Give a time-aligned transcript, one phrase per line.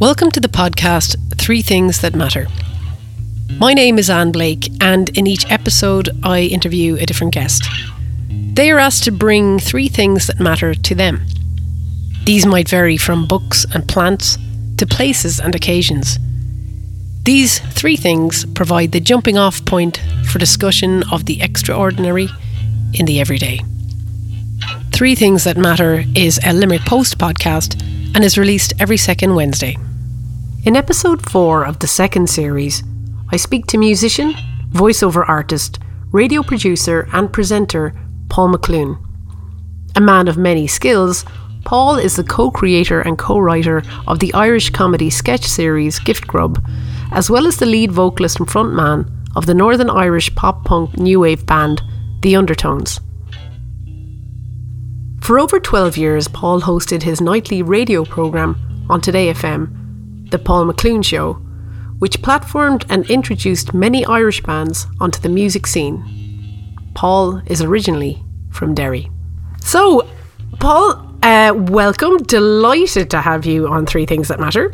[0.00, 2.46] Welcome to the podcast Three Things That Matter.
[3.58, 7.68] My name is Anne Blake, and in each episode, I interview a different guest.
[8.30, 11.26] They are asked to bring three things that matter to them.
[12.24, 14.38] These might vary from books and plants
[14.78, 16.18] to places and occasions.
[17.24, 22.30] These three things provide the jumping off point for discussion of the extraordinary
[22.94, 23.60] in the everyday.
[24.92, 27.78] Three Things That Matter is a Limerick Post podcast
[28.14, 29.76] and is released every second Wednesday.
[30.62, 32.82] In episode 4 of the second series,
[33.32, 34.34] I speak to musician,
[34.72, 35.78] voiceover artist,
[36.12, 37.94] radio producer, and presenter
[38.28, 39.02] Paul McLoone.
[39.96, 41.24] A man of many skills,
[41.64, 46.26] Paul is the co creator and co writer of the Irish comedy sketch series Gift
[46.26, 46.62] Grub,
[47.10, 51.20] as well as the lead vocalist and frontman of the Northern Irish pop punk new
[51.20, 51.80] wave band
[52.20, 53.00] The Undertones.
[55.22, 59.80] For over 12 years, Paul hosted his nightly radio programme on Today FM
[60.30, 61.34] the Paul McLoone Show,
[61.98, 66.04] which platformed and introduced many Irish bands onto the music scene.
[66.94, 69.10] Paul is originally from Derry.
[69.60, 70.08] So,
[70.58, 72.18] Paul, uh, welcome.
[72.18, 74.72] Delighted to have you on Three Things That Matter.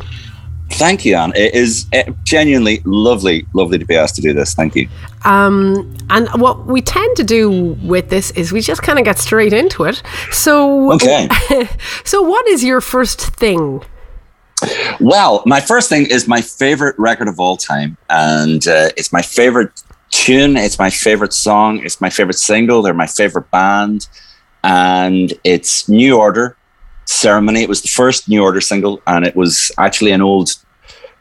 [0.70, 1.32] Thank you, Anne.
[1.36, 4.54] It is uh, genuinely lovely, lovely to be asked to do this.
[4.54, 4.88] Thank you.
[5.24, 9.18] Um, and what we tend to do with this is we just kind of get
[9.18, 10.02] straight into it.
[10.32, 11.28] So, okay.
[12.04, 13.82] so what is your first thing
[15.00, 19.22] well, my first thing is my favorite record of all time, and uh, it's my
[19.22, 20.56] favorite tune.
[20.56, 21.84] It's my favorite song.
[21.84, 22.82] It's my favorite single.
[22.82, 24.08] They're my favorite band,
[24.64, 26.56] and it's New Order
[27.04, 27.62] Ceremony.
[27.62, 30.50] It was the first New Order single, and it was actually an old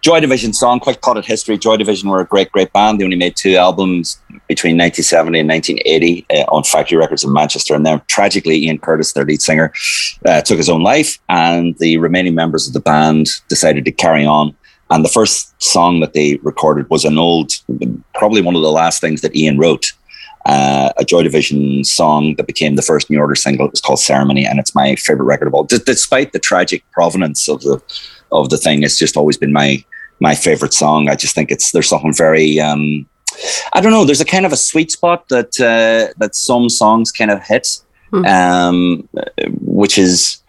[0.06, 1.58] Joy Division song, quite potted history.
[1.58, 3.00] Joy Division were a great, great band.
[3.00, 7.74] They only made two albums between 1970 and 1980 uh, on Factory Records in Manchester.
[7.74, 9.74] And then tragically, Ian Curtis, their lead singer,
[10.28, 11.18] uh, took his own life.
[11.28, 14.56] And the remaining members of the band decided to carry on.
[14.92, 17.54] And the first song that they recorded was an old,
[18.14, 19.92] probably one of the last things that Ian wrote.
[20.46, 23.66] Uh, a Joy Division song that became the first New Order single.
[23.66, 25.64] It was called Ceremony, and it's my favorite record of all.
[25.64, 27.82] D- despite the tragic provenance of the
[28.32, 29.84] of the thing, it's just always been my
[30.20, 31.10] my favorite song.
[31.10, 33.06] I just think it's there's something very um,
[33.74, 34.06] I don't know.
[34.06, 37.80] There's a kind of a sweet spot that uh, that some songs kind of hit,
[38.12, 38.26] mm.
[38.28, 39.08] um,
[39.62, 40.42] which is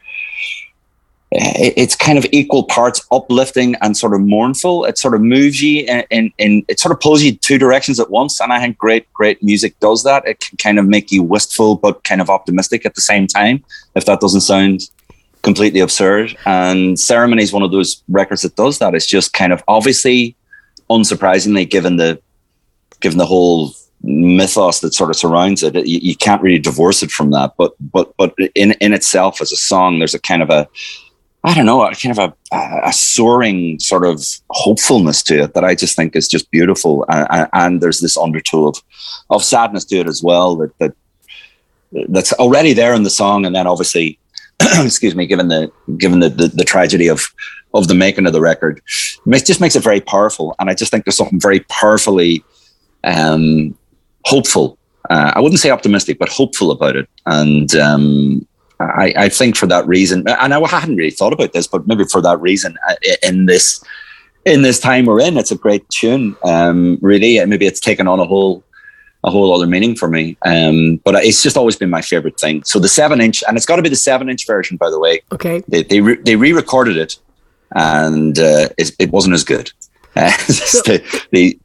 [1.32, 4.84] it's kind of equal parts uplifting and sort of mournful.
[4.84, 8.40] It sort of moves you and it sort of pulls you two directions at once.
[8.40, 10.26] And I think great, great music does that.
[10.26, 13.64] It can kind of make you wistful but kind of optimistic at the same time.
[13.96, 14.88] If that doesn't sound
[15.46, 16.36] completely absurd.
[16.44, 18.96] And Ceremony is one of those records that does that.
[18.96, 20.34] It's just kind of obviously,
[20.90, 22.20] unsurprisingly, given the
[23.00, 23.70] given the whole
[24.02, 27.54] mythos that sort of surrounds it, you, you can't really divorce it from that.
[27.56, 30.68] But but but in in itself as a song, there's a kind of a
[31.44, 32.56] I don't know, a kind of a,
[32.88, 34.20] a soaring sort of
[34.50, 37.04] hopefulness to it that I just think is just beautiful.
[37.08, 38.82] And, and there's this undertow of,
[39.30, 40.92] of sadness to it as well that, that
[42.08, 43.46] that's already there in the song.
[43.46, 44.18] And then obviously
[44.84, 47.26] excuse me, given the given the, the, the tragedy of
[47.74, 48.80] of the making of the record,
[49.26, 50.54] it just makes it very powerful.
[50.58, 52.44] And I just think there's something very powerfully
[53.04, 53.76] um,
[54.24, 54.78] hopeful.
[55.10, 57.08] Uh, I wouldn't say optimistic, but hopeful about it.
[57.26, 58.46] And um,
[58.80, 62.04] I, I, think for that reason, and I hadn't really thought about this, but maybe
[62.04, 63.82] for that reason, uh, in this
[64.44, 66.36] in this time we're in, it's a great tune.
[66.44, 68.64] Um, really, and maybe it's taken on a whole
[69.26, 70.36] a whole other meaning for me.
[70.46, 72.62] Um, but it's just always been my favorite thing.
[72.64, 74.98] So the seven inch, and it's got to be the seven inch version, by the
[74.98, 75.20] way.
[75.32, 75.62] Okay.
[75.68, 77.18] They they, re- they re-recorded it,
[77.74, 79.70] and uh, it, it wasn't as good.
[80.16, 81.60] Uh, so, the, the,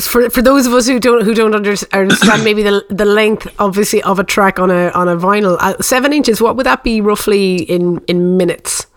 [0.00, 4.02] for for those of us who don't who don't understand maybe the the length obviously
[4.02, 7.00] of a track on a on a vinyl uh, seven inches what would that be
[7.00, 8.88] roughly in in minutes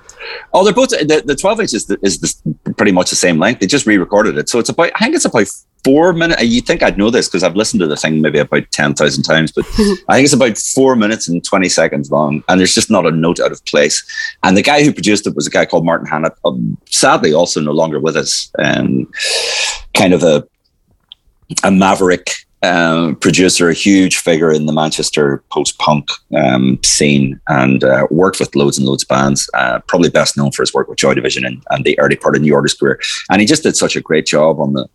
[0.54, 3.38] Oh, they're both the, the twelve inch is, the, is the, pretty much the same
[3.40, 3.60] length.
[3.60, 5.48] They just re-recorded it, so it's about I think it's about
[5.84, 6.44] four minutes.
[6.44, 9.24] You think I'd know this because I've listened to the thing maybe about ten thousand
[9.24, 9.66] times, but
[10.08, 13.12] I think it's about four minutes and twenty seconds long, and there's just not a
[13.12, 14.04] note out of place.
[14.44, 17.62] And the guy who produced it was a guy called Martin Hannett, um, sadly also
[17.62, 18.52] no longer with us.
[18.60, 19.12] Um,
[19.94, 20.48] kind of a
[21.64, 22.32] a maverick
[22.64, 28.40] um, producer, a huge figure in the Manchester post punk um, scene, and uh, worked
[28.40, 29.50] with loads and loads of bands.
[29.54, 32.36] Uh, probably best known for his work with Joy Division and, and the early part
[32.36, 33.00] of New Order's career.
[33.30, 34.88] And he just did such a great job on the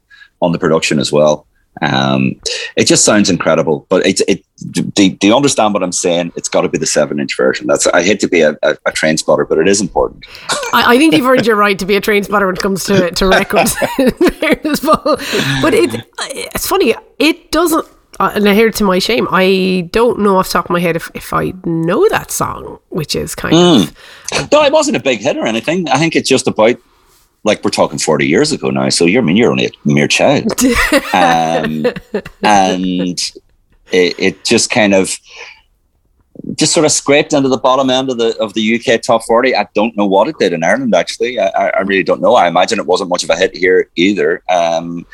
[0.42, 1.46] on the production as well.
[1.80, 2.38] Um,
[2.76, 4.44] it just sounds incredible, but it's it.
[4.70, 6.32] Do, do you understand what I'm saying?
[6.36, 7.66] It's got to be the seven inch version.
[7.66, 10.26] That's I hate to be a, a, a train spotter, but it is important.
[10.74, 12.84] I, I, think you've earned your right to be a train spotter when it comes
[12.84, 13.74] to to records.
[13.96, 16.94] but it it's funny.
[17.18, 17.86] It doesn't.
[18.20, 20.80] Uh, and I hear to my shame, I don't know off the top of my
[20.80, 23.88] head if, if I know that song, which is kind mm.
[23.88, 24.52] of.
[24.52, 25.88] No, it wasn't a big hit or anything.
[25.88, 26.76] I think it's just about
[27.44, 28.88] like we're talking 40 years ago now.
[28.88, 30.52] So you're, I mean, you're only a mere child.
[31.12, 31.86] um,
[32.42, 33.18] and
[33.90, 35.18] it, it just kind of,
[36.54, 39.54] just sort of scraped into the bottom end of the of the UK top 40.
[39.54, 41.38] I don't know what it did in Ireland, actually.
[41.38, 42.34] I, I really don't know.
[42.34, 44.42] I imagine it wasn't much of a hit here either.
[44.48, 45.06] Um,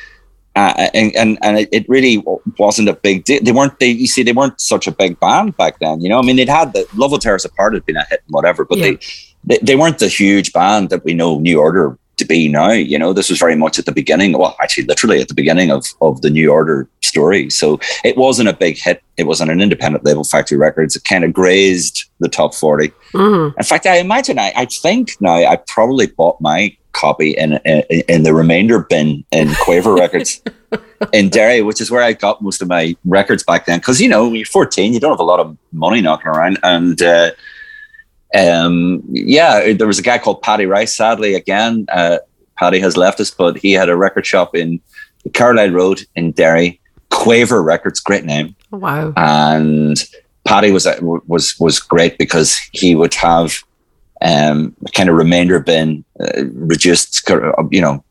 [0.57, 2.25] uh, and and, and it, really
[2.59, 3.41] wasn't a big deal.
[3.43, 6.01] They weren't they you see they weren't such a big band back then.
[6.01, 8.05] You know, I mean they'd had the Love Will Tear Us Apart had been a
[8.11, 8.85] hit and whatever, but yeah.
[8.85, 8.99] they,
[9.45, 12.71] they they weren't the huge band that we know New Order to be now.
[12.71, 14.37] You know, this was very much at the beginning.
[14.37, 17.51] Well, actually, literally at the beginning of of the New Order story.
[17.51, 19.03] So it wasn't a big hit.
[19.17, 20.95] It was on an independent label, Factory Records.
[20.95, 22.89] It kind of grazed the top 40.
[23.13, 23.59] Mm-hmm.
[23.59, 27.83] In fact, I imagine I, I think now I probably bought my copy in, in,
[28.09, 30.43] in the remainder bin in Quaver Records
[31.13, 33.79] in Derry, which is where I got most of my records back then.
[33.79, 36.59] Because you know, when you're 14, you don't have a lot of money knocking around,
[36.63, 37.31] and uh,
[38.35, 40.95] um, yeah, there was a guy called Paddy Rice.
[40.95, 42.19] Sadly, again, uh,
[42.57, 44.81] Paddy has left us, but he had a record shop in
[45.33, 46.81] Caroline Road in Derry.
[47.11, 48.55] Quaver Records, great name.
[48.71, 49.15] Wow!
[49.17, 49.97] And
[50.45, 53.63] Paddy was uh, was was great because he would have
[54.21, 58.05] um, kind of remainder bin, uh, reduced, uh, you know,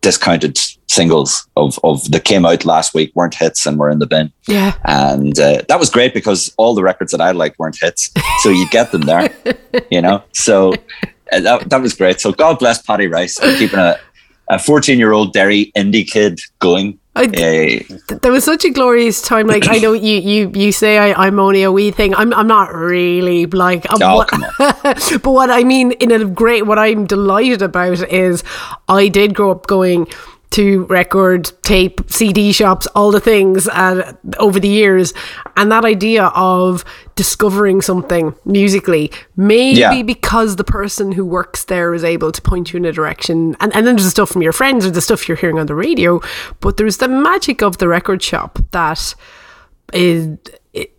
[0.00, 4.06] discounted singles of of that came out last week weren't hits and were in the
[4.06, 4.32] bin.
[4.46, 8.10] Yeah, and uh, that was great because all the records that I liked weren't hits,
[8.42, 9.30] so you get them there,
[9.90, 10.22] you know.
[10.32, 10.72] So
[11.32, 12.20] uh, that that was great.
[12.20, 13.98] So God bless Paddy Rice for keeping a
[14.48, 16.98] a 14 year old Derry indie kid going.
[17.18, 17.82] I,
[18.20, 19.46] there was such a glorious time.
[19.46, 22.14] Like I know you, you, you say I, am only a wee thing.
[22.14, 23.86] I'm, I'm not really like.
[23.88, 24.50] Oh, what, come on.
[24.82, 28.44] but what I mean in a great, what I'm delighted about is,
[28.86, 30.08] I did grow up going
[30.56, 35.12] to record, tape, CD shops, all the things uh, over the years.
[35.54, 36.82] And that idea of
[37.14, 40.02] discovering something musically, maybe yeah.
[40.02, 43.54] because the person who works there is able to point you in a direction.
[43.60, 45.66] And, and then there's the stuff from your friends or the stuff you're hearing on
[45.66, 46.22] the radio.
[46.60, 49.14] But there's the magic of the record shop that
[49.92, 50.38] is.
[50.72, 50.94] It,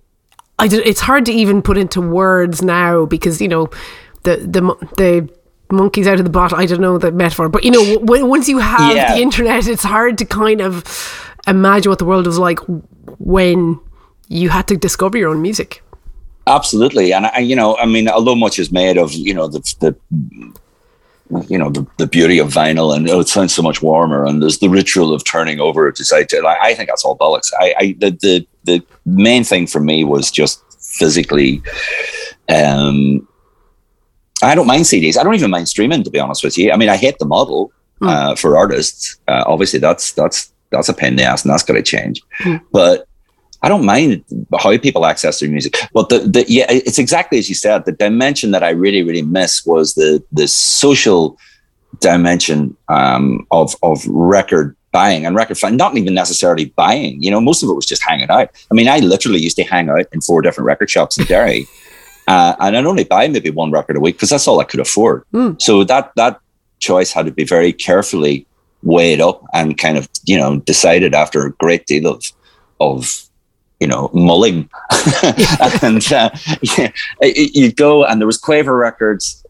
[0.60, 3.70] I, it's hard to even put into words now because, you know,
[4.24, 4.62] the, the,
[4.98, 5.37] the
[5.72, 6.58] monkeys out of the bottle.
[6.58, 9.16] I don't know the metaphor, but you know, w- once you have yeah.
[9.16, 10.84] the internet, it's hard to kind of
[11.48, 12.60] imagine what the world was like
[13.20, 13.80] when
[14.28, 15.82] you had to discover your own music.
[16.46, 19.60] Absolutely, and I, you know, I mean, although much is made of you know the
[19.80, 19.96] the
[21.48, 24.42] you know the, the beauty of vinyl and oh, it sounds so much warmer and
[24.42, 27.52] there's the ritual of turning over to side to I, I think that's all bollocks.
[27.60, 31.62] I, I the, the the main thing for me was just physically
[32.50, 33.28] um
[34.44, 35.18] I don't mind CDs.
[35.18, 36.72] I don't even mind streaming, to be honest with you.
[36.72, 38.10] I mean, I hate the model mm.
[38.10, 39.18] uh, for artists.
[39.28, 42.22] Uh, obviously, that's that's that's a pain in the ass, and that's got to change.
[42.40, 42.62] Mm.
[42.72, 43.08] But
[43.64, 44.24] I don't mind
[44.60, 45.76] how people access their music.
[45.94, 47.86] But the, the yeah, it's exactly as you said.
[47.86, 51.38] The dimension that I really really miss was the the social
[52.00, 57.22] dimension um, of of record buying and record fan, not even necessarily buying.
[57.22, 58.50] You know, most of it was just hanging out.
[58.72, 61.68] I mean, I literally used to hang out in four different record shops in Derry.
[62.28, 64.82] Uh, and I'd only buy maybe one record a week because that's all I could
[64.82, 65.24] afford.
[65.34, 65.62] Mm.
[65.62, 66.40] So that that
[66.80, 68.46] choice had to be very carefully
[68.84, 72.24] weighed up and kind of you know decided after a great deal of
[72.80, 73.27] of
[73.80, 74.70] you know, mulling.
[75.82, 76.30] and uh,
[76.62, 76.92] yeah,
[77.22, 79.44] you go, and there was Quaver Records.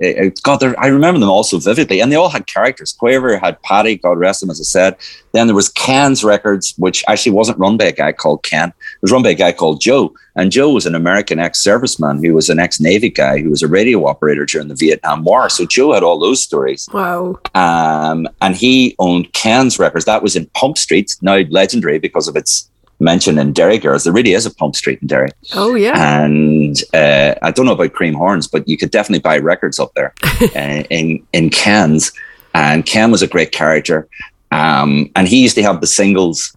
[0.43, 2.93] God, I remember them all so vividly, and they all had characters.
[2.93, 4.97] Quaver had Paddy, God rest him, as I said.
[5.31, 8.69] Then there was Ken's Records, which actually wasn't run by a guy called Ken.
[8.69, 12.33] It was run by a guy called Joe, and Joe was an American ex-serviceman who
[12.33, 15.49] was an ex-Navy guy who was a radio operator during the Vietnam War.
[15.49, 16.89] So Joe had all those stories.
[16.93, 17.39] Wow.
[17.55, 20.05] Um, and he owned Ken's Records.
[20.05, 24.03] That was in Pump Street, now legendary because of its mentioned in Derry Girls.
[24.03, 25.29] There really is a pump street in Derry.
[25.53, 26.23] Oh yeah.
[26.23, 29.93] And uh, I don't know about Cream Horns, but you could definitely buy records up
[29.93, 32.11] there uh, in in Ken's.
[32.53, 34.07] And Ken was a great character.
[34.51, 36.53] Um, and he used to have the singles.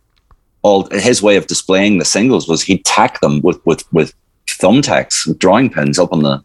[0.62, 4.12] All his way of displaying the singles was he'd tack them with with with
[4.46, 6.42] thumbtacks, drawing pins up on the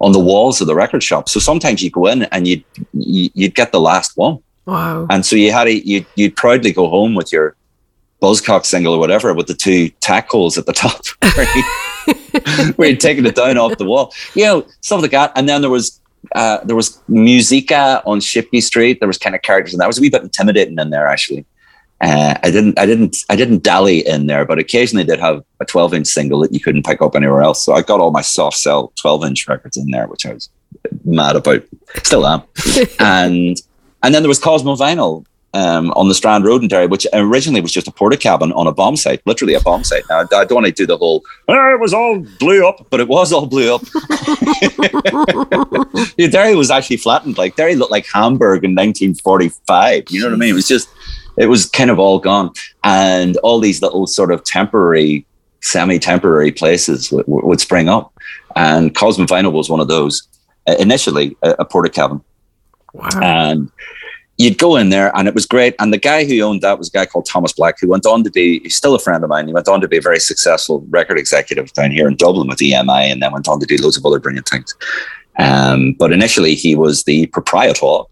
[0.00, 1.28] on the walls of the record shop.
[1.28, 2.64] So sometimes you go in and you'd
[2.94, 4.38] you'd get the last one.
[4.64, 5.06] Wow.
[5.10, 7.56] And so you had to you you'd proudly go home with your
[8.20, 11.06] Buzzcock single or whatever with the two tack holes at the top
[12.76, 14.12] where you'd taken it down off the wall.
[14.34, 15.32] You know, stuff like that.
[15.36, 16.00] And then there was
[16.34, 19.00] uh, there was Musica on Shipquay Street.
[19.00, 21.46] There was kind of characters, and that was a wee bit intimidating in there actually.
[22.00, 25.64] Uh, I didn't, I didn't, I didn't dally in there, but occasionally did have a
[25.64, 27.64] 12 inch single that you couldn't pick up anywhere else.
[27.64, 30.48] So I got all my Soft Cell 12 inch records in there, which I was
[31.04, 31.64] mad about.
[32.04, 32.42] Still am.
[33.00, 33.60] and
[34.02, 37.60] and then there was Cosmo Vinyl, um, on the Strand Road in Derry, which originally
[37.60, 40.04] was just a Portakabin on a bomb site, literally a bomb site.
[40.10, 43.00] Now, I don't want to do the whole, oh, it was all blew up, but
[43.00, 43.82] it was all blew up.
[46.30, 47.38] Derry was actually flattened.
[47.38, 50.04] Like Derry looked like Hamburg in 1945.
[50.10, 50.50] You know what I mean?
[50.50, 50.88] It was just,
[51.38, 52.52] it was kind of all gone.
[52.84, 55.24] And all these little sort of temporary,
[55.62, 58.12] semi temporary places w- w- would spring up.
[58.54, 60.26] And Cosmo Vinyl was one of those.
[60.66, 62.22] Uh, initially, a, a Portakabin.
[62.92, 63.08] Wow.
[63.22, 63.70] And
[64.38, 65.74] you'd go in there and it was great.
[65.78, 68.22] And the guy who owned that was a guy called Thomas Black, who went on
[68.22, 69.48] to be, he's still a friend of mine.
[69.48, 72.60] He went on to be a very successful record executive down here in Dublin with
[72.60, 74.74] EMI and then went on to do loads of other brilliant things.
[75.40, 78.02] Um, but initially, he was the proprietor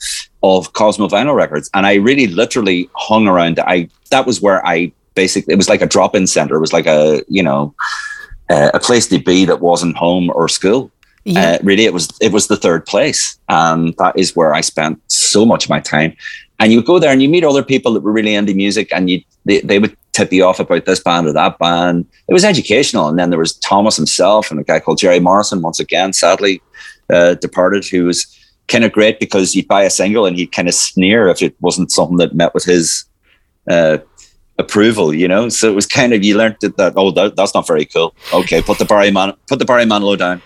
[0.42, 1.70] of Cosmo Vinyl Records.
[1.74, 3.60] And I really literally hung around.
[3.60, 6.56] I That was where I basically, it was like a drop in center.
[6.56, 7.74] It was like a, you know,
[8.50, 10.90] uh, a place to be that wasn't home or school.
[11.26, 11.54] Yeah.
[11.54, 15.00] Uh, really, it was it was the third place, and that is where I spent
[15.08, 16.16] so much of my time.
[16.60, 19.10] And you go there and you meet other people that were really into music, and
[19.10, 22.06] you they, they would tip you off about this band or that band.
[22.28, 25.62] It was educational, and then there was Thomas himself and a guy called Jerry Morrison.
[25.62, 26.62] Once again, sadly
[27.10, 28.24] uh, departed, who was
[28.68, 31.56] kind of great because you'd buy a single and he'd kind of sneer if it
[31.60, 33.04] wasn't something that met with his
[33.68, 33.98] uh,
[34.58, 35.48] approval, you know.
[35.48, 38.14] So it was kind of you learned that, that oh that, that's not very cool.
[38.32, 40.42] Okay, put the Barry Man put the Barry Manilow down.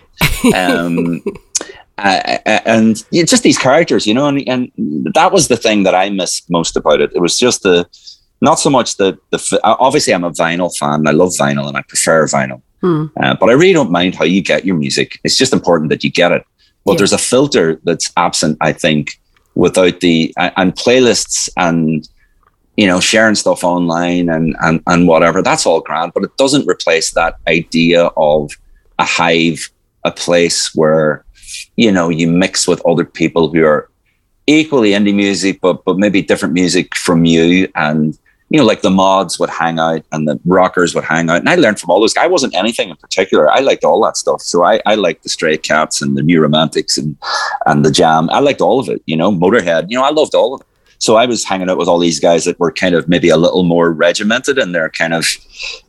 [0.54, 1.22] Um,
[1.98, 4.70] uh, and you know, just these characters, you know, and, and
[5.14, 7.12] that was the thing that I missed most about it.
[7.14, 7.86] It was just the
[8.40, 11.06] not so much the the obviously I'm a vinyl fan.
[11.06, 13.06] I love vinyl and I prefer vinyl, hmm.
[13.18, 15.20] uh, but I really don't mind how you get your music.
[15.24, 16.44] It's just important that you get it.
[16.84, 16.98] But yeah.
[16.98, 19.20] there's a filter that's absent, I think,
[19.54, 22.08] without the and playlists and
[22.76, 25.42] you know sharing stuff online and and and whatever.
[25.42, 28.52] That's all grand, but it doesn't replace that idea of
[28.98, 29.70] a hive
[30.04, 31.24] a place where
[31.76, 33.88] you know you mix with other people who are
[34.46, 38.18] equally indie music, but but maybe different music from you and
[38.50, 41.38] you know, like the mods would hang out and the rockers would hang out.
[41.38, 42.16] And I learned from all those.
[42.16, 43.48] I wasn't anything in particular.
[43.48, 44.42] I liked all that stuff.
[44.42, 47.16] So I, I liked the Stray Cats and the New Romantics and
[47.66, 48.28] and the Jam.
[48.30, 49.86] I liked all of it, you know, Motorhead.
[49.88, 50.66] You know, I loved all of it.
[51.00, 53.38] So I was hanging out with all these guys that were kind of maybe a
[53.38, 55.26] little more regimented in their kind of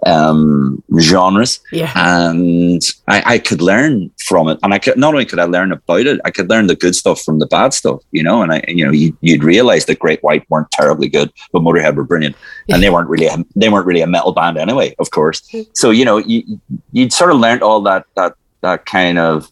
[0.06, 1.60] um, genres.
[1.74, 1.92] Yeah.
[1.96, 4.58] And I, I, could learn from it.
[4.64, 6.96] And I could not only could I learn about it, I could learn the good
[6.96, 8.42] stuff from the bad stuff, you know.
[8.42, 11.96] And I, you know, you, would realize that Great White weren't terribly good, but Motorhead
[11.96, 12.38] were brilliant.
[12.68, 12.76] Yeah.
[12.76, 15.42] And they weren't really a, they weren't really a metal band anyway, of course.
[15.52, 15.68] Mm.
[15.74, 16.60] So, you know, you
[16.94, 19.52] you'd sort of learned all that that that kind of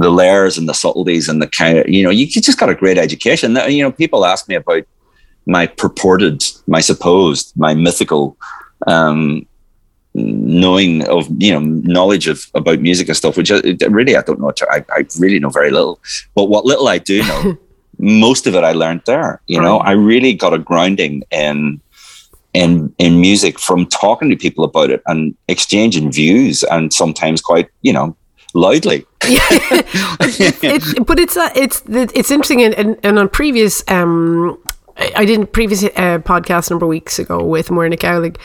[0.00, 2.70] the layers and the subtleties and the kind of you know you, you just got
[2.70, 3.56] a great education.
[3.68, 4.84] You know people ask me about
[5.46, 8.36] my purported my supposed my mythical
[8.86, 9.46] um
[10.14, 14.40] knowing of you know knowledge of about music and stuff which I, really i don't
[14.40, 16.00] know I, I really know very little.
[16.34, 17.56] But what little i do know
[17.98, 19.78] most of it i learned there you know?
[19.78, 21.80] I really got a grounding in
[22.54, 27.68] in in music from talking to people about it and exchanging views and sometimes quite
[27.82, 28.16] you know
[28.54, 29.06] loudly.
[29.22, 34.62] It's, it's, but it's uh, it's it's interesting, and, and, and on previous, um,
[34.96, 38.36] I did a previous uh, podcast a number of weeks ago with Moira Cowling,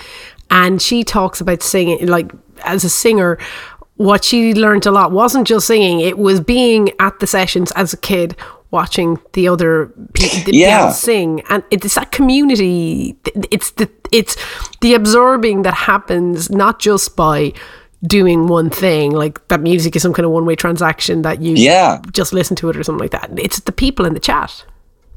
[0.49, 2.31] and she talks about singing, like
[2.63, 3.37] as a singer.
[3.97, 7.93] What she learned a lot wasn't just singing; it was being at the sessions as
[7.93, 8.35] a kid,
[8.71, 10.89] watching the other people yeah.
[10.89, 13.17] sing and it's that community
[13.49, 14.35] it's the it's
[14.81, 17.53] the absorbing that happens not just by
[18.03, 21.55] doing one thing like that music is some kind of one way transaction that you
[21.55, 22.01] yeah.
[22.11, 23.29] just listen to it or something like that.
[23.37, 24.65] It's the people in the chat.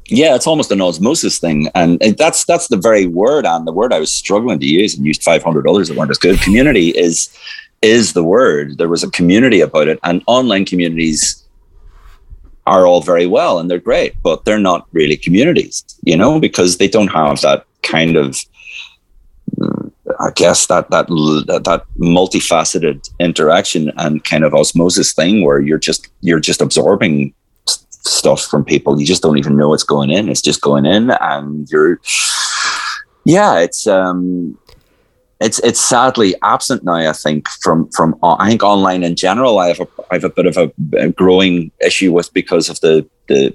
[0.07, 1.69] Yeah it's almost an osmosis thing.
[1.75, 5.05] And that's that's the very word and the word i was struggling to use and
[5.05, 6.39] used 500 others that weren't as good.
[6.41, 7.29] Community is
[7.81, 8.77] is the word.
[8.77, 11.43] There was a community about it and online communities
[12.65, 16.77] are all very well and they're great but they're not really communities you know because
[16.77, 18.37] they don't have that kind of
[20.19, 26.09] I guess that that that multifaceted interaction and kind of osmosis thing where you're just
[26.21, 27.33] you're just absorbing
[27.65, 28.99] stuff from people.
[28.99, 30.29] You just don't even know what's going in.
[30.29, 31.99] It's just going in, and you're
[33.25, 33.59] yeah.
[33.59, 34.57] It's um,
[35.39, 36.95] it's it's sadly absent now.
[36.95, 40.29] I think from from I think online in general, I have a I have a
[40.29, 43.53] bit of a, growing issue with because of the the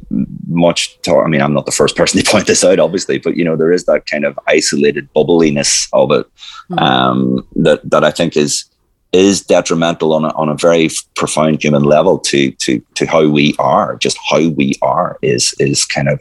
[0.49, 1.01] much.
[1.03, 3.45] Talk, I mean, I'm not the first person to point this out, obviously, but you
[3.45, 6.27] know, there is that kind of isolated bubbliness of it
[6.71, 6.79] mm-hmm.
[6.79, 8.65] um, that that I think is
[9.13, 13.55] is detrimental on a, on a very profound human level to to to how we
[13.59, 13.97] are.
[13.97, 16.19] Just how we are is is kind of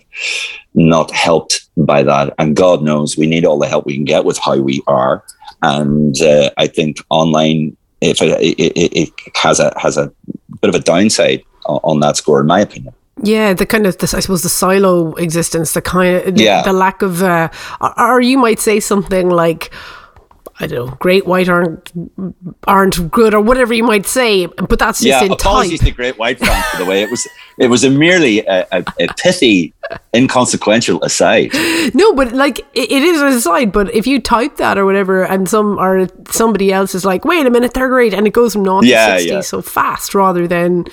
[0.73, 2.33] not helped by that.
[2.37, 5.23] And God knows we need all the help we can get with how we are.
[5.63, 10.11] And uh, I think online, if it, it, it, has a has a
[10.61, 12.93] bit of a downside on, that score, in my opinion.
[13.23, 16.63] Yeah, the kind of the, I suppose the silo existence, the kind of the, Yeah.
[16.63, 19.73] the lack of, uh, or, or you might say something like.
[20.59, 21.91] I don't know, great white aren't
[22.67, 25.89] aren't good or whatever you might say, but that's just yeah, in apologies type.
[25.89, 27.27] to Great White fans for the way it was.
[27.57, 29.73] It was a merely a, a, a pithy,
[30.15, 31.51] inconsequential aside.
[31.93, 33.71] No, but like it, it is an aside.
[33.71, 37.45] But if you type that or whatever, and some or somebody else is like, "Wait
[37.45, 39.41] a minute, they're great," and it goes from naught Yeah, to sixty yeah.
[39.41, 40.85] so fast, rather than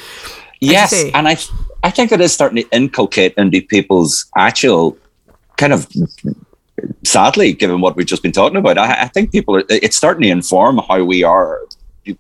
[0.61, 1.38] Yes, and I
[1.83, 4.97] I think it is starting to inculcate into people's actual
[5.57, 5.88] kind of
[7.05, 10.23] sadly, given what we've just been talking about, I, I think people are it's starting
[10.23, 11.61] to inform how we are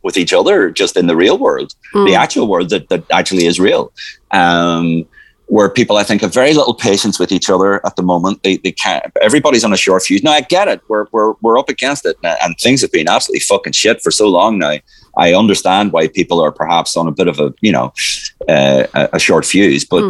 [0.02, 3.58] with each other just in the real world, the actual world that, that actually is
[3.58, 3.92] real.
[4.30, 5.06] Um
[5.46, 8.44] where people I think have very little patience with each other at the moment.
[8.44, 10.22] They they can't everybody's on a short fuse.
[10.22, 10.80] Now I get it.
[10.88, 14.10] We're we're we're up against it and, and things have been absolutely fucking shit for
[14.10, 14.76] so long now.
[15.18, 17.92] I understand why people are perhaps on a bit of a you know
[18.48, 20.04] uh, a, a short fuse, but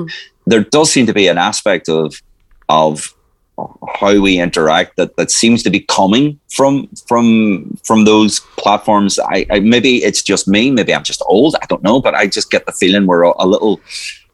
[0.47, 2.21] there does seem to be an aspect of
[2.69, 3.15] of
[4.01, 7.27] how we interact that that seems to be coming from from
[7.85, 9.19] from those platforms.
[9.19, 11.57] I, I maybe it's just me, maybe I'm just old.
[11.63, 13.81] I don't know, but I just get the feeling we're a, a little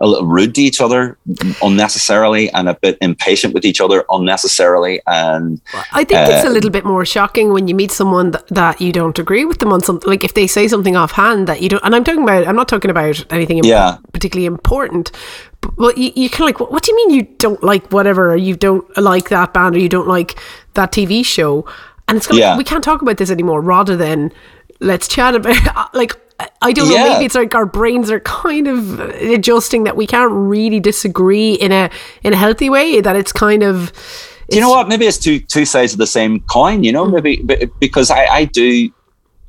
[0.01, 1.17] a little rude to each other
[1.63, 5.59] unnecessarily and a bit impatient with each other unnecessarily and
[5.93, 8.81] I think it's a Uh, little bit more shocking when you meet someone th- that
[8.81, 10.09] you don't agree with them on something.
[10.11, 12.69] Like if they say something offhand that you don't, and I'm talking about, I'm not
[12.69, 13.97] talking about anything Yeah.
[14.13, 15.11] particularly important.
[15.77, 18.33] Well, you, you kind of like, what, what do you mean you don't like whatever,
[18.33, 20.39] or you don't like that band, or you don't like
[20.75, 21.67] that TV show?
[22.09, 22.51] And it's kind of Yeah.
[22.51, 23.61] like, we can't talk about this anymore.
[23.61, 24.33] Rather than
[24.81, 26.17] let's chat about like.
[26.61, 26.95] I- don't know.
[26.95, 27.13] Yeah.
[27.15, 31.73] Maybe it's like our brains are kind of adjusting that we can't really disagree in
[31.73, 31.89] a
[32.25, 33.01] in a healthy way.
[33.01, 33.91] That it's kind of.
[34.51, 34.87] do you know what?
[34.87, 36.85] Maybe it's two two sides of the same coin.
[36.85, 37.15] You know, hmm.
[37.15, 37.43] maybe
[37.81, 38.91] because I, I do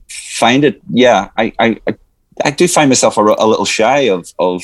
[0.07, 0.81] find it.
[0.89, 1.97] Yeah, I I, I-
[2.45, 4.63] I do find myself a, a little shy of of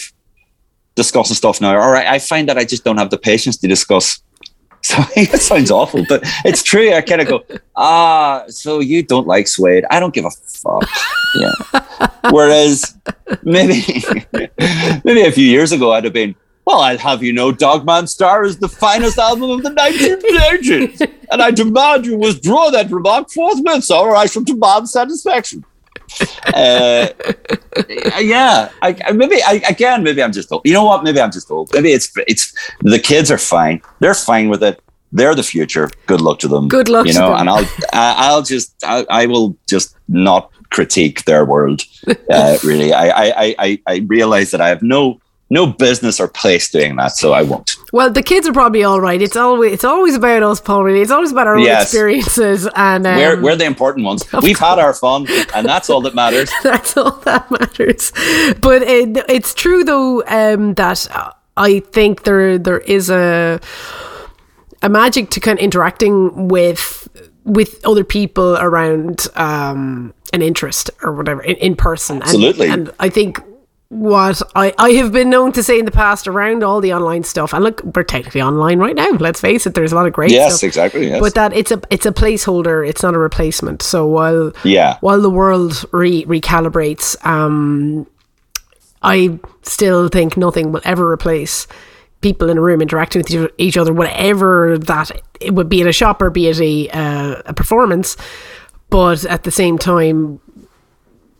[0.95, 1.75] discussing stuff now.
[1.75, 4.21] Or I, I find that I just don't have the patience to discuss.
[4.85, 6.93] So it sounds awful, but it's true.
[6.93, 9.85] I kind of go, ah, so you don't like Suede?
[9.89, 10.89] I don't give a fuck.
[11.35, 12.09] Yeah.
[12.31, 12.93] Whereas
[13.43, 13.81] maybe
[15.05, 16.35] maybe a few years ago I'd have been,
[16.65, 21.13] well, I'll have you know, Dog Man Star is the finest album of the 1980s,
[21.31, 25.63] and I demand you withdraw that remark forthwith, or I shall demand satisfaction.
[26.53, 27.07] Uh,
[28.19, 30.61] yeah, I, I, maybe I, again, maybe I'm just old.
[30.65, 31.03] You know what?
[31.03, 31.71] Maybe I'm just old.
[31.73, 33.81] Maybe it's it's the kids are fine.
[33.99, 34.79] They're fine with it.
[35.11, 35.89] They're the future.
[36.07, 36.67] Good luck to them.
[36.67, 37.39] Good luck You to know, them.
[37.41, 41.81] and I'll I'll just I, I will just not critique their world.
[42.29, 45.19] Uh, really, I I I I realize that I have no
[45.53, 47.75] no business or place doing that, so I won't.
[47.93, 49.21] Well, the kids are probably all right.
[49.21, 50.83] It's always it's always about us, Paul.
[50.83, 51.83] Really, it's always about our own Yes.
[51.83, 54.25] experiences, and um, we're we're the important ones.
[54.41, 56.51] We've had our fun, and that's all that matters.
[56.63, 58.11] that's all that matters.
[58.59, 61.07] But it, it's true though um, that
[61.55, 63.59] I think there there is a
[64.81, 67.07] a magic to kind of interacting with
[67.45, 72.15] with other people around um, an interest or whatever in, in person.
[72.15, 72.69] And- Absolutely.
[72.69, 73.39] and I think
[73.93, 77.23] what I, I have been known to say in the past around all the online
[77.23, 79.09] stuff, and look, we're technically online right now.
[79.19, 80.67] Let's face it, there's a lot of great Yes, stuff.
[80.67, 81.07] exactly.
[81.09, 81.19] Yes.
[81.19, 82.87] But that it's a it's a placeholder.
[82.87, 83.81] It's not a replacement.
[83.81, 84.97] So while Yeah.
[85.01, 88.07] while the world re- recalibrates, um,
[89.01, 91.67] I still think nothing will ever replace
[92.21, 95.91] people in a room interacting with each- other, whatever that it would be in a
[95.91, 98.15] shop or be it a uh, a performance.
[98.89, 100.39] But at the same time,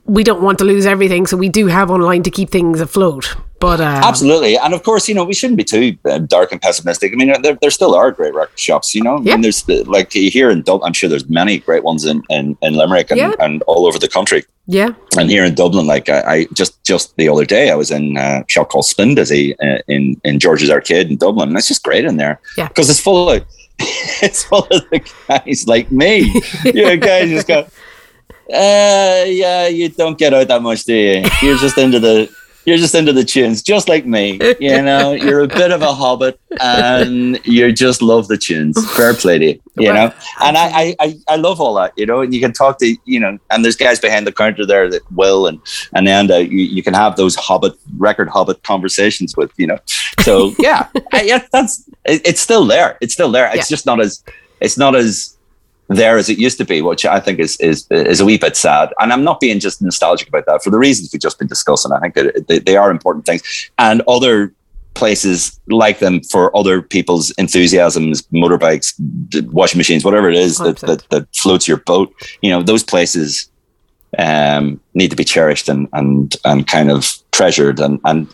[0.06, 3.36] we don't want to lose everything, so we do have online to keep things afloat.
[3.60, 6.62] But uh, Absolutely, and of course, you know we shouldn't be too uh, dark and
[6.62, 7.14] pessimistic.
[7.14, 8.94] I mean, there, there still are great record shops.
[8.94, 9.34] You know, I Yeah.
[9.36, 10.88] mean, there's uh, like here in Dublin.
[10.88, 14.10] I'm sure there's many great ones in in, in Limerick and, and all over the
[14.10, 14.44] country.
[14.68, 17.90] yeah, And here in Dublin, like I, I just just the other day, I was
[17.90, 21.84] in a shop called Spindizzy uh, in in George's Arcade in Dublin, and it's just
[21.84, 22.42] great in there.
[22.58, 22.68] Yeah.
[22.68, 23.46] because it's full of
[23.80, 26.42] it's full of the guys like me.
[26.66, 27.66] you guys just go,
[28.52, 31.24] uh, yeah, you don't get out that much, do you?
[31.42, 32.30] You're just into the
[32.66, 34.40] you're just into the tunes, just like me.
[34.60, 38.78] You know, you're a bit of a hobbit, and you just love the tunes.
[38.96, 39.60] Fair play to you.
[39.78, 39.96] You Right.
[40.10, 41.92] know, and I, I, I, I love all that.
[41.98, 44.66] You know, and you can talk to you know, and there's guys behind the counter
[44.66, 45.60] there that will and
[45.94, 49.52] and then uh, you, you can have those hobbit record hobbit conversations with.
[49.58, 49.80] You know,
[50.22, 52.98] so yeah, I, yeah, that's it, it's still there.
[53.02, 53.48] It's still there.
[53.48, 53.76] It's Yeah.
[53.76, 54.24] just not as
[54.62, 55.33] it's not as
[55.96, 58.56] there as it used to be, which I think is is is a wee bit
[58.56, 58.94] sad.
[59.00, 61.92] And I'm not being just nostalgic about that for the reasons we've just been discussing.
[61.92, 64.54] I think they, they are important things, and other
[64.94, 68.94] places like them for other people's enthusiasms, motorbikes,
[69.52, 72.14] washing machines, whatever it is that, that that floats your boat.
[72.42, 73.50] You know, those places
[74.20, 78.28] um, need to be cherished and and and kind of treasured and and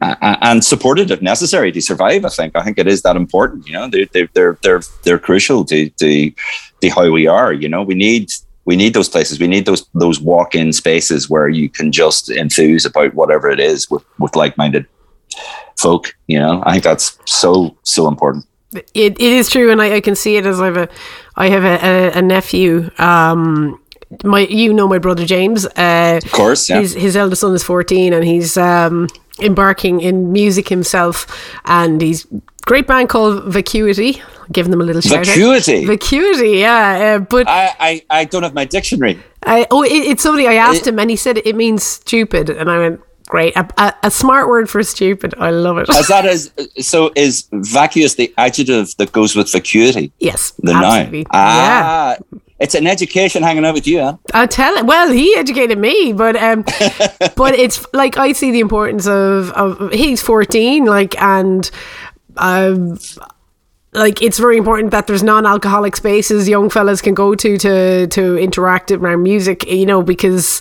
[0.00, 2.24] and supported if necessary to survive.
[2.24, 3.66] I think I think it is that important.
[3.66, 6.32] You know, they they they're they're they're crucial to to
[6.80, 7.52] to how we are.
[7.52, 8.30] You know, we need
[8.64, 9.40] we need those places.
[9.40, 13.60] We need those those walk in spaces where you can just enthuse about whatever it
[13.60, 14.86] is with with like minded
[15.78, 16.14] folk.
[16.26, 18.44] You know, I think that's so so important.
[18.72, 20.88] It, it is true, and I, I can see it as I have a
[21.36, 22.90] I have a, a, a nephew.
[22.98, 23.80] Um,
[24.24, 25.66] my you know my brother James.
[25.66, 26.80] Uh, of course, yeah.
[26.80, 29.08] His, his eldest son is fourteen, and he's um,
[29.40, 31.26] embarking in music himself,
[31.64, 32.26] and he's
[32.66, 34.22] great band called Vacuity.
[34.50, 35.82] Giving them a little shout Vacuity.
[35.82, 35.86] out.
[35.88, 37.16] Vacuity, yeah.
[37.16, 39.18] Uh, but I, I, I don't have my dictionary.
[39.42, 42.48] I, oh, it, it's somebody I asked it, him, and he said it means stupid,
[42.48, 43.54] and I went, great.
[43.56, 45.34] A, a, a, smart word for stupid.
[45.38, 45.88] I love it.
[45.90, 50.12] As that is, so is vacuous the adjective that goes with vacuity?
[50.18, 50.52] Yes.
[50.58, 51.24] The noun.
[51.30, 52.38] Ah, yeah.
[52.60, 54.16] It's an education hanging out with you, huh?
[54.34, 54.84] I tell it.
[54.84, 56.62] Well, he educated me, but um,
[57.36, 61.70] but it's like I see the importance of of he's fourteen, like and
[62.36, 62.98] um
[63.92, 68.36] like it's very important that there's non-alcoholic spaces young fellas can go to to to
[68.38, 70.60] interact around music you know because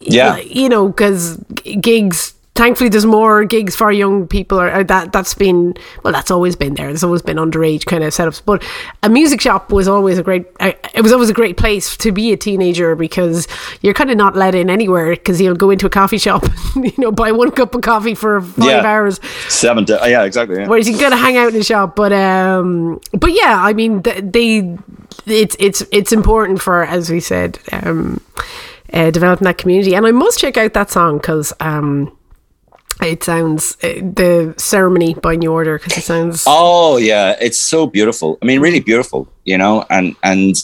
[0.00, 1.36] yeah you know because
[1.80, 6.30] gigs thankfully there's more gigs for young people or, or, that that's been well that's
[6.30, 6.88] always been there.
[6.88, 8.42] There's always been underage kind of setups.
[8.44, 8.64] But
[9.04, 12.32] a music shop was always a great it was always a great place to be
[12.32, 13.46] a teenager because
[13.80, 16.44] you're kind of not let in anywhere because you'll go into a coffee shop
[16.74, 18.84] you know buy one cup of coffee for five yeah.
[18.84, 19.20] hours.
[19.48, 20.66] Seven to, yeah exactly yeah.
[20.66, 21.94] whereas you gotta hang out in the shop.
[21.94, 24.76] But um but yeah I mean they
[25.26, 28.20] it's it's it's important for as we said um
[28.92, 29.94] uh, developing that community.
[29.94, 32.17] And I must check out that song because um
[33.02, 36.44] it sounds uh, the ceremony by New Order because it sounds.
[36.46, 38.38] Oh yeah, it's so beautiful.
[38.42, 39.84] I mean, really beautiful, you know.
[39.90, 40.56] And and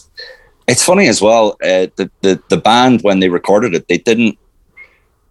[0.67, 1.53] it's funny as well.
[1.63, 4.37] Uh, the the the band when they recorded it, they didn't.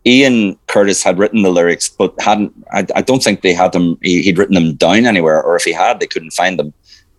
[0.07, 2.53] Ian Curtis had written the lyrics, but hadn't.
[2.73, 3.99] I, I don't think they had them.
[4.03, 6.73] He, he'd written them down anywhere, or if he had, they couldn't find them.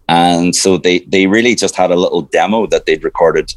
[0.08, 3.54] And so they they really just had a little demo that they'd recorded,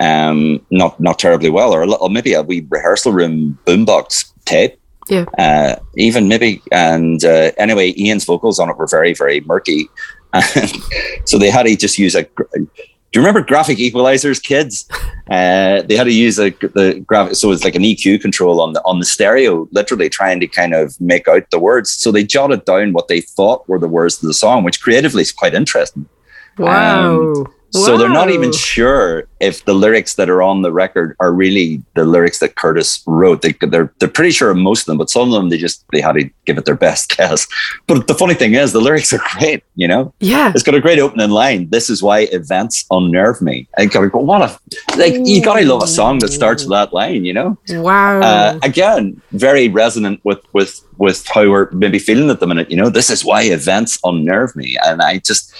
[0.00, 4.78] um, not not terribly well, or a little maybe a wee rehearsal room boombox tape
[5.08, 5.24] yeah.
[5.38, 9.88] Uh, even maybe, and uh, anyway, Ian's vocals on it were very, very murky.
[11.24, 12.22] so they had to just use a.
[12.24, 14.88] Do you remember graphic equalizers, kids?
[15.30, 18.72] Uh, they had to use a, the graphic, so it's like an EQ control on
[18.72, 21.90] the on the stereo, literally trying to kind of make out the words.
[21.90, 25.22] So they jotted down what they thought were the words of the song, which creatively
[25.22, 26.08] is quite interesting.
[26.56, 27.18] Wow.
[27.18, 31.32] Um, so they're not even sure if the lyrics that are on the record are
[31.32, 33.42] really the lyrics that Curtis wrote.
[33.42, 35.58] They, are they're, they're pretty sure of most of them, but some of them they
[35.58, 37.46] just they had to give it their best guess.
[37.86, 39.64] But the funny thing is, the lyrics are great.
[39.74, 41.70] You know, yeah, it's got a great opening line.
[41.70, 43.68] This is why events unnerve me.
[43.78, 44.58] And go, what a
[44.96, 47.24] like you gotta love a song that starts with that line.
[47.24, 48.20] You know, wow.
[48.20, 52.70] Uh, again, very resonant with with with how we're maybe feeling at the minute.
[52.70, 55.52] You know, this is why events unnerve me, and I just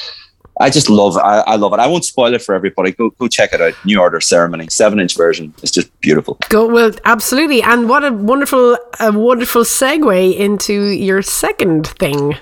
[0.61, 1.81] I just love I, I, love it.
[1.81, 2.93] I won't spoil it for everybody.
[2.93, 3.75] Go go check it out.
[3.85, 5.55] New Order Ceremony, seven inch version.
[5.63, 6.39] It's just beautiful.
[6.49, 7.63] Go well, absolutely.
[7.63, 12.37] And what a wonderful a wonderful segue into your second thing.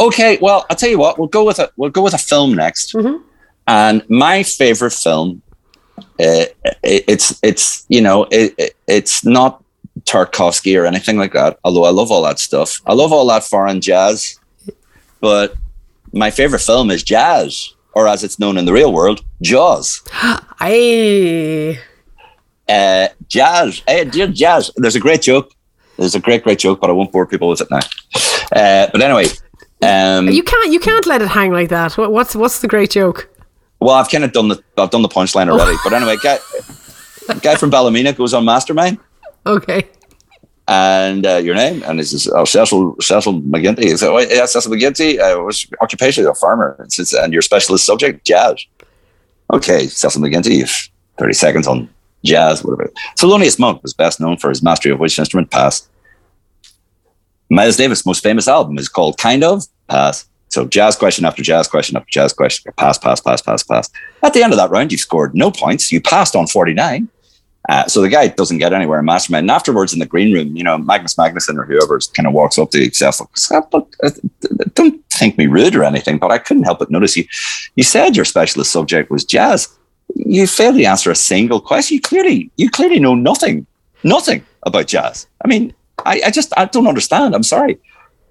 [0.00, 1.18] Okay, well, I'll tell you what.
[1.18, 2.92] We'll go with a we'll go with a film next.
[2.92, 3.22] Mm-hmm.
[3.68, 5.42] And my favorite film,
[5.98, 6.50] uh,
[6.82, 9.62] it, it's it's you know it, it's not
[10.00, 11.58] Tarkovsky or anything like that.
[11.64, 12.80] Although I love all that stuff.
[12.86, 14.38] I love all that foreign jazz,
[15.20, 15.54] but
[16.12, 20.02] my favorite film is Jazz, or as it's known in the real world, Jaws.
[20.60, 21.78] Aye.
[22.68, 23.82] Uh, jazz.
[23.86, 24.70] Hey, dear Jazz.
[24.76, 25.50] There's a great joke.
[25.98, 27.80] There's a great, great joke, but I won't bore people with it now.
[28.54, 29.26] Uh, but anyway,
[29.82, 31.98] um, you can't you can't let it hang like that.
[31.98, 33.28] What's what's the great joke?
[33.80, 35.76] Well, I've kind of done the I've done the punchline already.
[35.82, 36.38] but anyway, guy
[37.42, 38.98] guy from Ballymena goes on Mastermind.
[39.44, 39.88] Okay
[40.72, 41.82] and uh, your name?
[41.84, 43.82] And he says, oh, Cecil, Cecil McGinty.
[43.82, 45.44] He said, oh, yeah, Cecil McGinty.
[45.44, 46.26] What's your occupation?
[46.26, 46.76] A farmer.
[46.78, 48.24] And, says, and your specialist subject?
[48.24, 48.64] Jazz.
[49.52, 50.66] Okay, Cecil McGinty,
[51.18, 51.90] 30 seconds on
[52.24, 52.90] jazz, whatever.
[53.18, 55.50] Thelonious Monk was best known for his mastery of which instrument?
[55.50, 55.86] Pass.
[57.50, 59.64] Miles Davis' most famous album is called Kind of?
[59.88, 60.26] Pass.
[60.48, 62.72] So jazz question after jazz question after jazz question.
[62.78, 63.90] Pass, pass, pass, pass, pass.
[64.22, 65.92] At the end of that round, you scored no points.
[65.92, 67.08] You passed on 49.
[67.68, 69.44] Uh, so the guy doesn't get anywhere in mastermind.
[69.44, 72.58] And afterwards in the green room, you know, Magnus Magnusson or whoever kind of walks
[72.58, 73.20] up to himself,
[73.72, 74.10] look, uh,
[74.74, 77.24] don't think me rude or anything, but I couldn't help but notice you.
[77.76, 79.68] You said your specialist subject was jazz.
[80.14, 81.96] You failed to answer a single question.
[81.96, 83.66] You clearly, you clearly know nothing,
[84.02, 85.26] nothing about jazz.
[85.44, 85.72] I mean,
[86.04, 87.34] I, I just, I don't understand.
[87.34, 87.78] I'm sorry.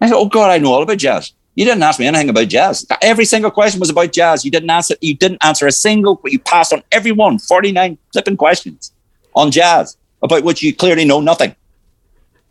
[0.02, 1.32] I said, oh God, I know all about jazz.
[1.56, 2.86] You didn't ask me anything about jazz.
[3.02, 4.44] Every single question was about jazz.
[4.44, 4.96] You didn't answer.
[5.02, 6.20] You didn't answer a single.
[6.26, 7.39] You passed on every one.
[7.39, 8.94] Forty nine flipping questions
[9.36, 11.56] on jazz, about which you clearly know nothing.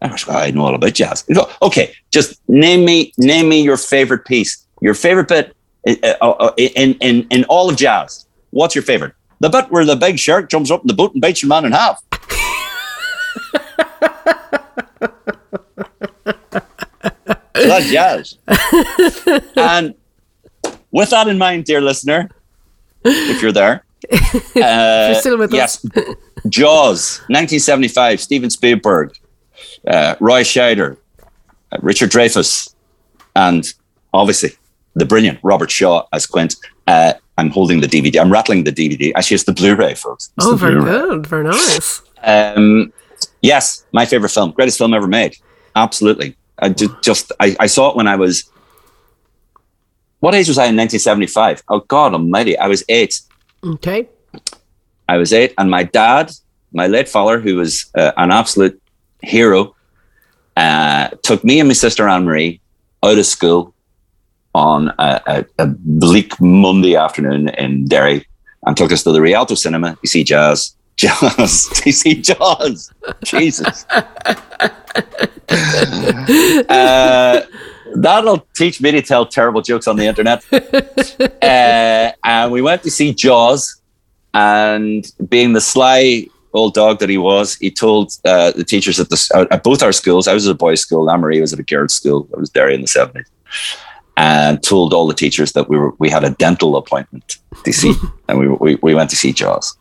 [0.02, 1.24] I was, I know all about jazz.
[1.60, 5.54] Okay, just name me, name me your favorite piece, your favorite bit
[5.86, 8.26] uh, uh, uh, in in in all of jazz.
[8.50, 9.14] What's your favorite?
[9.40, 11.64] The bit where the big shark jumps up in the boat and bites your man
[11.64, 12.02] in half.
[17.52, 18.38] that's jazz.
[19.56, 19.94] and
[20.90, 22.30] with that in mind, dear listener,
[23.04, 24.20] if you're there, uh,
[24.56, 25.84] you're still with yes,
[26.50, 29.16] Jaws, 1975, Steven Spielberg,
[29.86, 30.96] uh, Roy Scheider,
[31.72, 32.74] uh, Richard Dreyfuss,
[33.36, 33.72] and
[34.12, 34.50] obviously
[34.94, 36.56] the brilliant Robert Shaw as Quint.
[36.86, 38.20] Uh, I'm holding the DVD.
[38.20, 39.12] I'm rattling the DVD.
[39.14, 40.30] Actually, it's the Blu-ray, folks.
[40.36, 42.02] It's oh, very good, very nice.
[42.22, 42.92] Um,
[43.40, 45.36] yes, my favorite film, greatest film ever made.
[45.74, 46.36] Absolutely.
[46.58, 48.50] I just, just I, I saw it when I was.
[50.18, 51.62] What age was I in 1975?
[51.68, 52.58] Oh God Almighty!
[52.58, 53.22] I was eight.
[53.64, 54.06] Okay.
[55.10, 56.30] I was eight, and my dad,
[56.72, 58.80] my late father, who was uh, an absolute
[59.22, 59.74] hero,
[60.56, 62.60] uh, took me and my sister Anne Marie
[63.02, 63.74] out of school
[64.54, 68.24] on a, a, a, bleak Monday afternoon in Derry
[68.66, 70.76] and took us to the Rialto Cinema to see jazz.
[71.00, 71.66] Jazz.
[71.74, 72.92] to see jazz.
[73.24, 73.86] Jesus.
[76.68, 77.40] uh,
[77.94, 80.44] that'll teach me to tell terrible jokes on the internet.
[80.52, 83.79] uh, and we went to see Jaws,
[84.34, 89.08] and being the sly old dog that he was, he told uh, the teachers at
[89.08, 90.28] the at both our schools.
[90.28, 91.04] I was at a boys' school.
[91.16, 92.28] Marie was at a girls' school.
[92.36, 93.30] I was there in the seventies,
[94.16, 97.94] and told all the teachers that we were we had a dental appointment to see,
[98.28, 99.76] and we, we we went to see Jaws.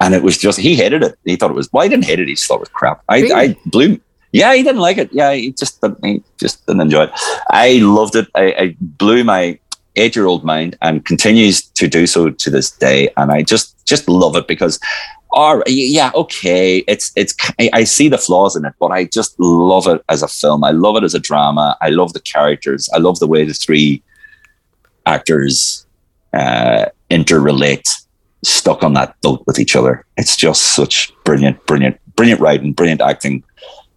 [0.00, 1.16] And it was just he hated it.
[1.24, 2.26] He thought it was well, I didn't hate it.
[2.26, 3.02] He just thought it was crap.
[3.08, 3.34] I, really?
[3.34, 4.00] I blew
[4.32, 5.12] yeah, he didn't like it.
[5.12, 7.10] Yeah, he just didn't, he just didn't enjoy it.
[7.50, 8.28] I loved it.
[8.34, 9.58] I, I blew my
[9.96, 13.08] eight year old mind and continues to do so to this day.
[13.16, 14.78] And I just just love it because
[15.34, 19.34] all right, yeah, okay, it's it's I see the flaws in it, but I just
[19.38, 20.62] love it as a film.
[20.62, 21.76] I love it as a drama.
[21.80, 22.90] I love the characters.
[22.92, 24.02] I love the way the three
[25.06, 25.86] actors
[26.34, 27.88] uh, interrelate,
[28.42, 30.04] stuck on that boat with each other.
[30.18, 33.42] It's just such brilliant, brilliant, brilliant writing, brilliant acting.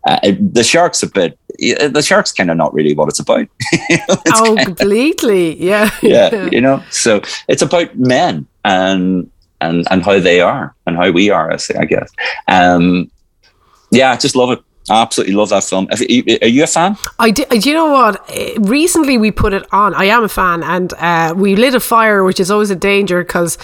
[0.05, 1.37] Uh, the sharks a bit.
[1.57, 3.47] The sharks kind of not really what it's about.
[4.33, 5.89] oh, completely, yeah.
[6.03, 6.83] yeah, you know.
[6.91, 9.29] So it's about men and
[9.61, 11.51] and and how they are and how we are.
[11.51, 12.11] I guess.
[12.47, 13.09] Um,
[13.91, 14.63] yeah, I just love it.
[14.89, 15.87] I absolutely love that film.
[15.89, 16.95] Are you a fan?
[17.17, 17.43] I do.
[17.45, 18.29] Do you know what?
[18.59, 19.95] Recently we put it on.
[19.95, 23.23] I am a fan, and uh, we lit a fire, which is always a danger
[23.23, 23.57] because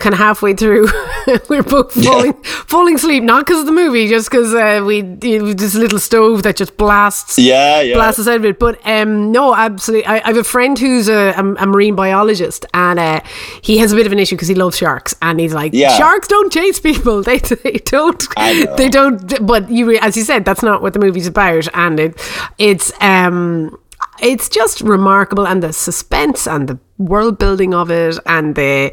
[0.00, 0.86] kind of halfway through
[1.48, 2.50] we're both falling yeah.
[2.66, 3.22] falling asleep.
[3.22, 7.38] Not because of the movie, just because uh, we this little stove that just blasts.
[7.38, 7.94] Yeah, yeah.
[7.94, 8.58] Blasts us out of it.
[8.58, 10.06] But um, no, absolutely.
[10.06, 13.20] I, I, have a friend who's a, a, a marine biologist, and uh,
[13.62, 15.96] he has a bit of an issue because he loves sharks, and he's like, yeah.
[15.96, 17.22] sharks don't chase people.
[17.32, 18.36] They, they don't.
[18.76, 19.46] They don't.
[19.46, 22.20] But you, as you said, that's that's not what the movie's about, and it
[22.58, 23.76] it's um
[24.20, 28.92] it's just remarkable, and the suspense and the world building of it, and the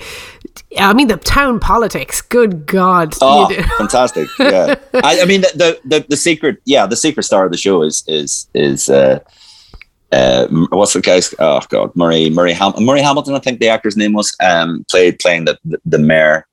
[0.77, 2.21] I mean the town politics.
[2.21, 3.15] Good God!
[3.21, 4.27] Oh, fantastic!
[4.39, 7.81] Yeah, I, I, mean the, the the secret, yeah, the secret star of the show
[7.83, 8.89] is is is.
[8.89, 9.19] Uh,
[10.11, 11.33] uh, what's the guy's?
[11.37, 13.35] Oh God, Murray Murray Ham- Murray Hamilton.
[13.35, 16.47] I think the actor's name was um, played playing the, the, the mayor,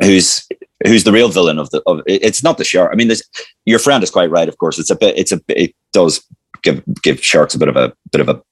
[0.00, 0.46] who's
[0.84, 2.90] who's the real villain of the of it's not the shark.
[2.92, 3.22] I mean, this
[3.64, 4.48] your friend is quite right.
[4.48, 5.16] Of course, it's a bit.
[5.16, 6.24] It's a it does
[6.62, 8.42] give give sharks a bit of a bit of a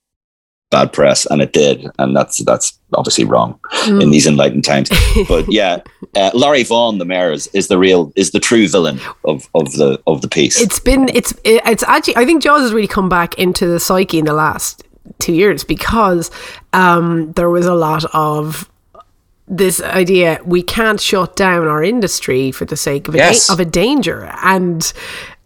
[0.71, 4.03] bad press, and it did, and that's that's obviously wrong mm.
[4.03, 4.89] in these enlightened times.
[5.29, 5.81] But yeah,
[6.17, 9.73] uh, Larry Vaughn, the mayor, is, is the real is the true villain of of
[9.73, 10.61] the of the piece.
[10.61, 14.19] It's been it's it's actually I think Jaws has really come back into the psyche
[14.19, 14.85] in the last
[15.19, 16.31] two years because
[16.73, 18.71] um, there was a lot of
[19.49, 23.49] this idea we can't shut down our industry for the sake of a, yes.
[23.49, 24.93] da- of a danger and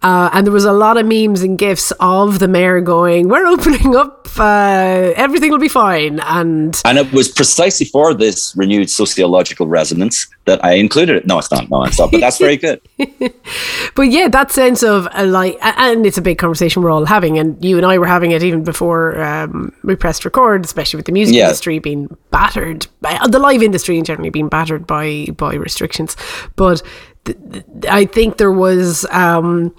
[0.05, 3.47] uh, and there was a lot of memes and gifs of the mayor going, "We're
[3.47, 4.29] opening up.
[4.39, 10.27] Uh, everything will be fine." And and it was precisely for this renewed sociological resonance
[10.45, 11.27] that I included it.
[11.27, 11.71] No, it's not.
[11.71, 12.11] No, it's not.
[12.11, 12.83] But that's very good.
[13.97, 17.39] but yeah, that sense of uh, like, and it's a big conversation we're all having,
[17.39, 21.07] and you and I were having it even before um, we pressed record, especially with
[21.07, 21.45] the music yeah.
[21.45, 26.15] industry being battered, by, the live industry in general being battered by by restrictions.
[26.57, 26.83] But
[27.25, 29.07] th- th- I think there was.
[29.11, 29.75] Um,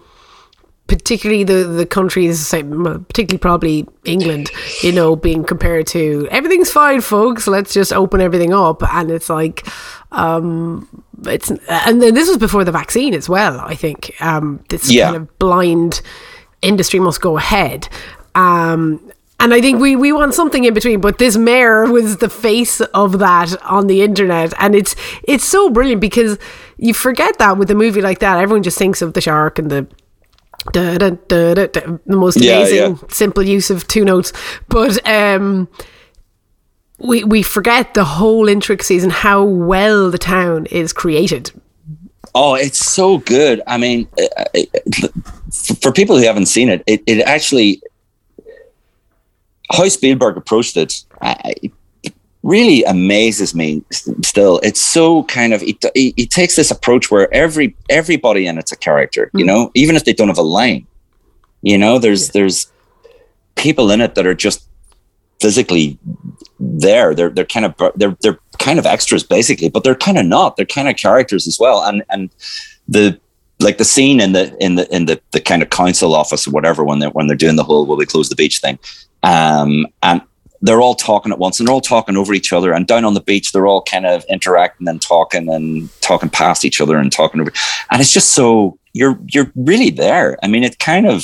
[0.87, 7.47] particularly the the countries, particularly probably England, you know, being compared to everything's fine, folks.
[7.47, 9.67] Let's just open everything up, and it's like,
[10.11, 10.87] um,
[11.23, 13.59] it's and then this was before the vaccine as well.
[13.59, 15.05] I think um, this yeah.
[15.05, 16.01] kind of blind
[16.61, 17.89] industry must go ahead.
[18.35, 22.29] Um, and I think we, we want something in between, but this mayor was the
[22.29, 26.37] face of that on the internet, and it's it's so brilliant because
[26.77, 29.69] you forget that with a movie like that, everyone just thinks of the shark and
[29.69, 29.87] the
[30.73, 32.95] Da, da, da, the most Yeah, amazing yeah.
[33.09, 34.33] simple use of two notes
[34.67, 35.67] but um
[36.97, 41.51] we we forget the whole intricacies and how well the town is created
[42.37, 43.61] Oh, it's so good.
[43.65, 45.07] I mean, uh, uh,
[45.79, 47.81] for people who haven't seen it, it, it actually
[49.71, 51.05] how Spielberg approached it.
[51.21, 51.71] I, it
[52.45, 53.81] really amazes me
[54.23, 54.59] still.
[54.61, 58.71] It's so kind of he, he, he takes this approach where every everybody in it's
[58.71, 59.47] a character, you Mm.
[59.47, 60.85] know, even if they don't have a line.
[61.63, 62.71] You know, there's there's
[63.55, 64.67] people in it that are just
[65.41, 65.97] physically
[66.59, 67.15] there.
[67.15, 70.55] They're they're kind of they're they're kind of extras basically, but they're kind of not.
[70.55, 71.81] They're kind of characters as well.
[71.83, 72.29] And and
[72.87, 73.19] the
[73.59, 76.51] like the scene in the in the in the the kind of council office or
[76.51, 78.77] whatever when they when they're doing the whole will we close the beach thing.
[79.23, 80.21] Um and
[80.65, 82.73] they're all talking at once and they're all talking over each other.
[82.73, 86.65] And down on the beach they're all kind of interacting and talking and talking past
[86.65, 87.51] each other and talking over
[87.91, 90.37] and it's just so you're you're really there.
[90.43, 91.23] I mean it kind of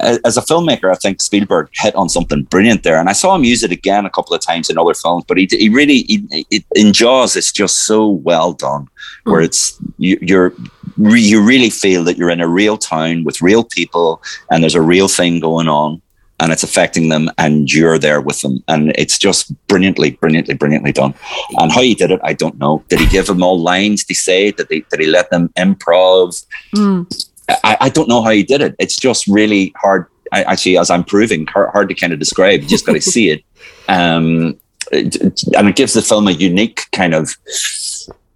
[0.00, 2.98] as a filmmaker i think spielberg hit on something brilliant there.
[2.98, 5.36] And i saw him use it again a couple of times in other films but
[5.36, 8.88] he, he really he, it, in jaws it's just so well done
[9.24, 9.44] where Mm.
[9.44, 10.54] it's you, you're
[10.96, 14.74] re, you really feel that you're in a real town with real people and there's
[14.74, 16.00] a real thing going on
[16.44, 18.62] and it's affecting them and you're there with them.
[18.68, 21.14] And it's just brilliantly brilliantly brilliantly done.
[21.56, 22.84] And how he did it i don't know.
[22.90, 24.50] Did he give them all lines to say?
[24.50, 26.44] Did, they, did he let them improv?
[26.76, 27.26] Mm.
[27.48, 28.76] I, I don't know how he did it.
[28.78, 30.06] It's just really hard.
[30.32, 32.60] I, actually as i'm proving hard, hard to kind of describe.
[32.60, 33.42] You just got to see it.
[33.88, 34.58] Um
[34.92, 37.34] and it gives the film a unique kind of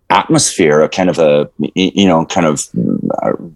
[0.08, 2.66] atmosphere a kind of a you know kind of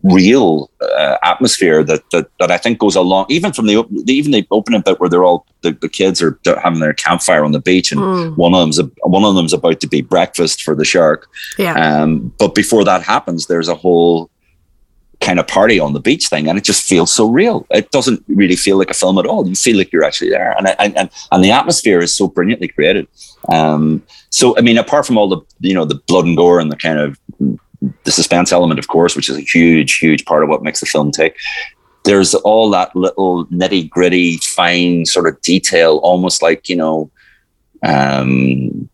[0.05, 4.33] real uh, atmosphere that, that that I think goes along even from the op- even
[4.33, 7.61] the opening bit where they're all the, the kids are having their campfire on the
[7.61, 8.37] beach and Mm.
[8.37, 11.75] one of them's a, one of them's about to be breakfast for the shark yeah
[11.75, 14.29] um, but before that happens, there's a whole
[15.21, 17.65] kind of party on the beach thing, and it just feels so real.
[17.71, 19.47] It doesn't really feel like a film at all.
[19.47, 22.67] You feel like you're actually there, and and and, and the atmosphere is so brilliantly
[22.67, 23.07] created.
[23.49, 26.73] Um, so, I mean, apart from all the you know the blood and gore and
[26.73, 27.19] the kind of
[28.05, 30.87] the suspense element, of course, which is a huge, huge part of what makes the
[30.87, 31.37] film tick.
[32.05, 37.11] There's all that little nitty gritty, fine sort of detail, almost like you know,
[37.83, 38.89] um,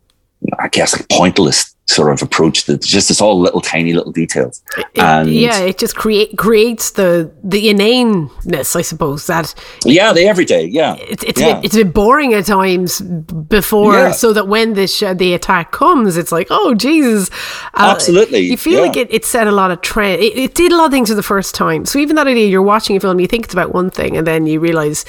[0.59, 2.65] I guess like pointless sort of approach.
[2.67, 4.63] That just it's all little tiny little details.
[4.77, 10.25] It- and- yeah it just create creates the the inaneness i suppose that Yeah, the
[10.27, 10.65] everyday.
[10.67, 14.11] Yeah, it's it's, a bit, it's a bit boring at times before Yeah.
[14.13, 17.31] so that when the sh- the attack comes it's like oh jesus
[17.75, 18.87] Uh, Absolutely, you feel yeah.
[18.87, 21.09] like it, it set a lot of trend it, it did a lot of things
[21.09, 23.55] for the first time so even that idea you're watching a film you think it's
[23.55, 25.05] about one thing and then you realize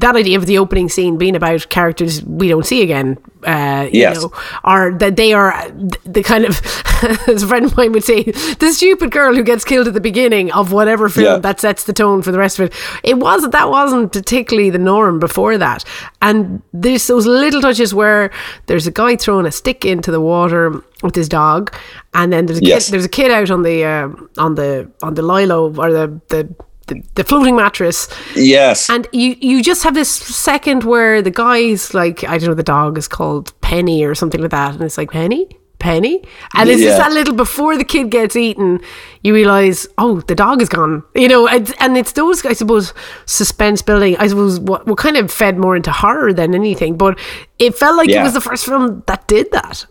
[0.00, 4.00] that idea of the opening scene being about characters we don't see again uh you
[4.00, 4.16] Yes.
[4.22, 4.32] know
[4.64, 6.60] are that they are the, the kind of
[7.28, 10.00] as a friend of mine would say the stupid girl who gets killed at the
[10.00, 11.38] beginning of whatever film Yeah.
[11.38, 14.78] that sets the tone for the rest of it it wasn't that wasn't particularly the
[14.78, 15.84] norm before that
[16.20, 18.30] and there's those little touches where
[18.66, 21.72] there's a guy throwing a stick into the water with his dog
[22.14, 22.86] and then there's a Yes.
[22.86, 24.08] kid there's a kid out on the uh,
[24.44, 26.48] on the on the lilo or the the
[26.88, 28.08] the, the floating mattress.
[28.34, 32.54] Yes, and you you just have this second where the guy's like I don't know
[32.54, 34.74] the dog is called Penny or something like that.
[34.74, 35.48] And it's like Penny?
[35.78, 36.24] Penny?
[36.56, 37.04] And it's just Yeah.
[37.08, 38.80] that little before the kid gets eaten
[39.22, 41.04] you realize oh the dog is gone.
[41.14, 42.92] You know and, and it's those I suppose
[43.26, 46.96] suspense building I suppose what, what kind of fed more into horror than anything.
[46.96, 47.16] But
[47.60, 49.86] it felt like it was the first film that did that.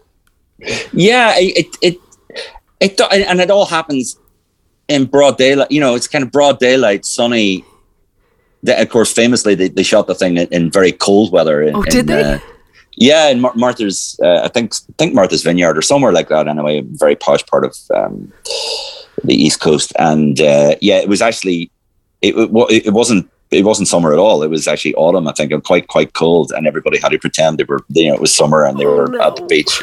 [0.91, 1.35] Yeah.
[1.37, 1.95] It it
[2.79, 4.17] it do- and it all happens
[4.87, 5.71] in broad daylight.
[5.71, 7.63] You know, it's kind of broad daylight, sunny.
[8.63, 11.61] The, of course, famously, they, they shot the thing in, in very cold weather.
[11.61, 12.23] In, Oh, did in, they?
[12.23, 12.39] Uh,
[12.95, 16.47] yeah, in Mar- Martha's, uh, I think, I think Martha's Vineyard or somewhere like that.
[16.47, 18.33] Anyway, a very posh part of um,
[19.23, 21.69] the East Coast, and uh, yeah, it was actually,
[22.21, 23.29] it, it, it wasn't.
[23.51, 24.43] It wasn't summer at all.
[24.43, 25.27] It was actually autumn.
[25.27, 28.15] I think, and quite quite cold, and everybody had to pretend they were, you know,
[28.15, 29.81] it was summer and they Oh, were at the beach.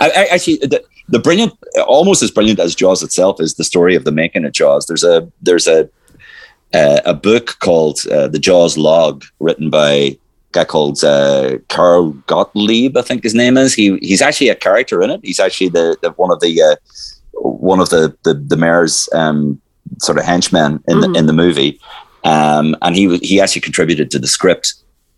[0.00, 1.52] I, I actually, the, the brilliant,
[1.86, 4.86] almost as brilliant as Jaws itself, is the story of the making of Jaws.
[4.86, 5.88] There's a there's a
[6.72, 10.18] uh, a book called uh, The Jaws Log, written by a
[10.52, 13.74] guy called uh, Carl Gottlieb, I think his name is.
[13.74, 15.20] He he's actually a character in it.
[15.22, 16.76] He's actually the, the one of the uh,
[17.34, 19.60] one of the the, the mayor's um,
[20.00, 21.12] sort of henchmen in Mhm.
[21.12, 21.78] the in the movie,
[22.24, 24.74] um, and he he actually contributed to the script.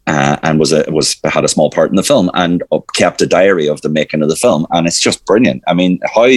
[0.08, 2.62] Uh, and was a was had a small part in the film and
[2.94, 5.64] kept a diary of the making of the film and it's just brilliant.
[5.66, 6.28] I mean how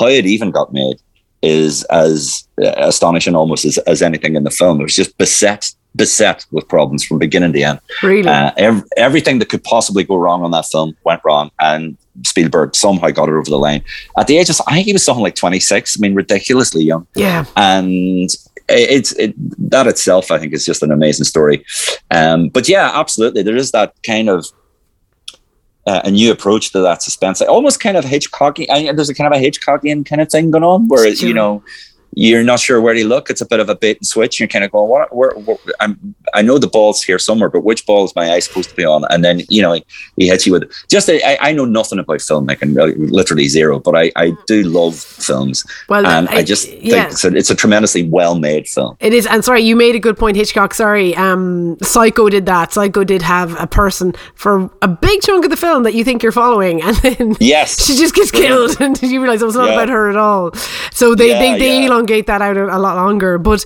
[0.00, 0.96] how it even got made
[1.44, 4.80] is as uh, astonishing almost as, as anything in the film.
[4.80, 7.80] It was just beset beset with problems from beginning to end.
[8.02, 11.96] really Uh, ev- everything that could possibly go wrong on that film went wrong, and
[12.24, 13.84] Spielberg somehow got it over the line.
[14.18, 15.96] At the age of, I think he was something like twenty six.
[15.96, 18.30] I mean, ridiculously young yeah and
[18.68, 19.34] it's it,
[19.70, 21.64] that itself, I think, is just an amazing story.
[22.10, 24.46] Um, but yeah, absolutely, there is that kind of
[25.86, 28.70] uh, a new approach to that suspense, almost kind of Hitchcockian.
[28.70, 31.62] I, there's a kind of a Hitchcockian kind of thing going on, where you know
[32.16, 33.30] you're not sure where to look.
[33.30, 34.38] It's a bit of a bait and switch.
[34.38, 35.14] You're kind of going, what?
[35.14, 38.38] Where, where, I'm, I know the ball's here somewhere, but which ball is my eye
[38.38, 39.04] supposed to be on?
[39.10, 39.84] And then you know he,
[40.16, 41.08] he hits you with just.
[41.10, 45.64] I, I know nothing about filmmaking, literally zero, but I, I do love films.
[45.88, 47.02] Well, and I, I just yeah.
[47.02, 48.96] think it's a, it's a tremendously well made film.
[49.00, 49.26] It is.
[49.26, 50.74] And sorry, you made a good point, Hitchcock.
[50.74, 52.72] Sorry, um, Psycho did that.
[52.72, 56.22] Psycho did have a person for a big chunk of the film that you think
[56.22, 59.68] you're following, and then yes, she just gets killed, and you realize it was not
[59.68, 59.74] yeah.
[59.74, 60.52] about her at all.
[60.92, 63.38] So they yeah, they, they elongate that out a, lot longer.
[63.38, 63.64] But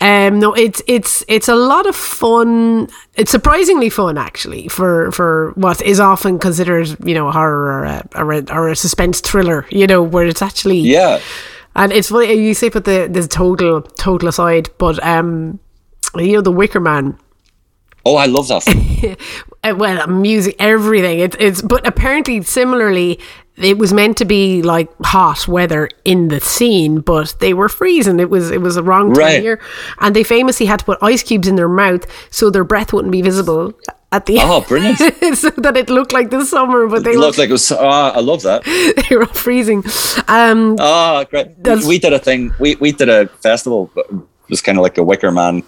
[0.00, 2.88] um, no, it's it's it's a lot of fun.
[3.14, 7.84] It's surprisingly fun actually for for what is often considered you know a horror or
[7.84, 9.66] a, or a, or a suspense thriller.
[9.70, 11.20] You know where it's actually yeah.
[11.76, 15.58] And it's funny you say put the the total total aside, but um,
[16.16, 17.18] you know the Wicker Man.
[18.06, 18.64] Oh, I love that.
[19.64, 21.20] Uh, well, music, everything.
[21.20, 23.18] It's it's but apparently similarly
[23.56, 28.18] it was meant to be like hot weather in the scene, but they were freezing.
[28.18, 29.38] It was it was a wrong time right.
[29.38, 29.60] of year,
[30.00, 33.12] and they famously had to put ice cubes in their mouth so their breath wouldn't
[33.12, 33.72] be visible
[34.10, 34.50] at the end.
[34.50, 34.98] oh brilliant
[35.36, 37.70] so that it looked like the summer, but they it looked like it was.
[37.70, 38.64] Oh, I love that.
[39.08, 39.84] they were freezing.
[40.26, 41.56] Um, oh, great!
[41.86, 42.52] We did a thing.
[42.58, 43.90] We we did a festival.
[43.96, 45.62] It was kind of like a Wicker Man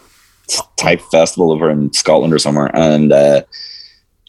[0.77, 3.43] type festival over in Scotland or somewhere, and uh,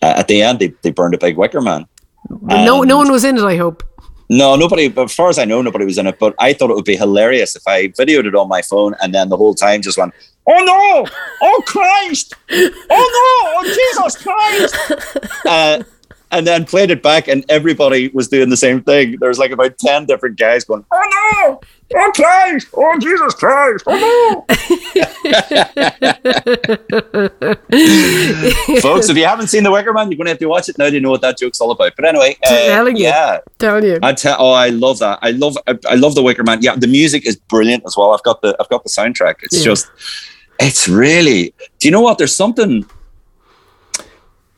[0.03, 1.87] at the end they, they burned a big Wicker Man
[2.29, 3.43] no, no one was in it.
[3.43, 3.83] I hope.
[4.29, 4.89] No, nobody.
[4.89, 6.19] But as far as I know, nobody was in it.
[6.19, 9.13] But I thought it would be hilarious if I videoed it on my phone and
[9.13, 10.13] then the whole time just went,
[10.47, 11.07] "Oh no!
[11.41, 12.33] Oh Christ!
[12.49, 13.59] Oh no!
[13.59, 15.81] Oh Jesus Christ!" Uh,
[16.31, 19.17] and then played it back, and everybody was doing the same thing.
[19.19, 21.61] There was like about ten different guys going, "Oh no!
[21.95, 22.67] Oh Christ!
[22.75, 23.83] Oh Jesus Christ!
[23.87, 24.45] Oh no!"
[28.81, 30.77] Folks, if you haven't seen The Wicker Man, you're going to have to watch it
[30.77, 31.93] now to know what that joke's all about.
[31.95, 34.35] But anyway, uh, telling yeah, you, telling you, I tell.
[34.39, 35.19] Oh, I love that.
[35.21, 35.57] I love.
[35.67, 36.61] I, I, love The Wicker Man.
[36.61, 38.13] Yeah, the music is brilliant as well.
[38.13, 38.53] I've got the.
[38.59, 39.35] I've got the soundtrack.
[39.43, 39.65] It's yeah.
[39.65, 39.89] just.
[40.59, 41.53] It's really.
[41.79, 42.17] Do you know what?
[42.17, 42.83] There's something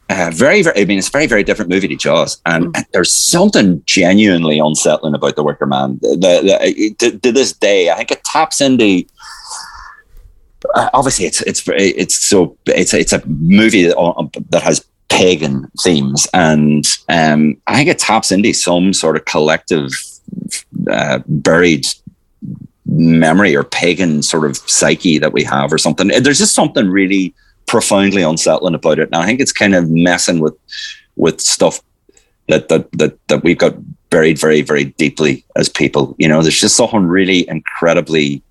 [0.10, 2.42] uh, very, very, I mean, it's a very, very different movie to Jaws.
[2.46, 2.84] And, mm.
[2.94, 6.00] there's something genuinely unsettling about The Wicker Man.
[6.02, 9.04] The, the, to, to, this day, I think it taps into.
[10.76, 15.72] Uh, obviously, it's it's it's so it's it's a movie that, uh, that has pagan
[15.82, 19.92] themes, and um, I think it taps into some sort of collective
[20.92, 21.86] uh, buried
[22.86, 26.08] memory or pagan sort of psyche that we have, or something.
[26.08, 27.34] There's just something really
[27.70, 29.10] profoundly unsettling about it.
[29.14, 30.56] And I think it's kind of messing with
[31.16, 31.82] with stuff
[32.48, 33.76] that that that that we've got
[34.10, 36.16] buried very very deeply as people.
[36.18, 38.42] You know, there's just something really incredibly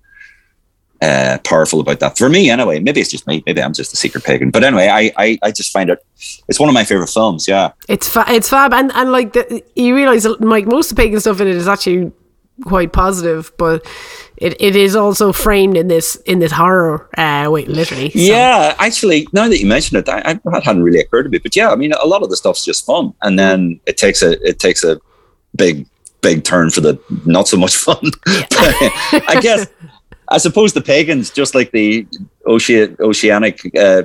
[1.01, 2.49] uh, powerful about that for me.
[2.49, 3.43] Anyway, maybe it's just me.
[3.45, 4.51] Maybe I'm just a secret pagan.
[4.51, 5.99] But anyway, I I, I just find it.
[6.47, 7.45] It's one of my favorite films.
[7.45, 11.03] Yeah, it's fa- it's fab, and and like the, you realize like most of the
[11.03, 12.13] pagan stuff in it is actually
[12.63, 13.85] quite positive, but
[14.37, 18.09] it, it is also framed in this in this horror uh, way, literally.
[18.11, 18.19] So.
[18.19, 21.39] Yeah, actually, now that you mention it, I, I, that hadn't really occurred to me.
[21.39, 24.21] But yeah, I mean, a lot of the stuff's just fun, and then it takes
[24.21, 24.99] a it takes a
[25.55, 25.85] big
[26.21, 28.03] big turn for the not so much fun.
[28.27, 28.45] Yeah.
[29.27, 29.67] I guess
[30.29, 32.07] I suppose the pagans, just like the
[32.45, 34.03] ocean, oceanic uh,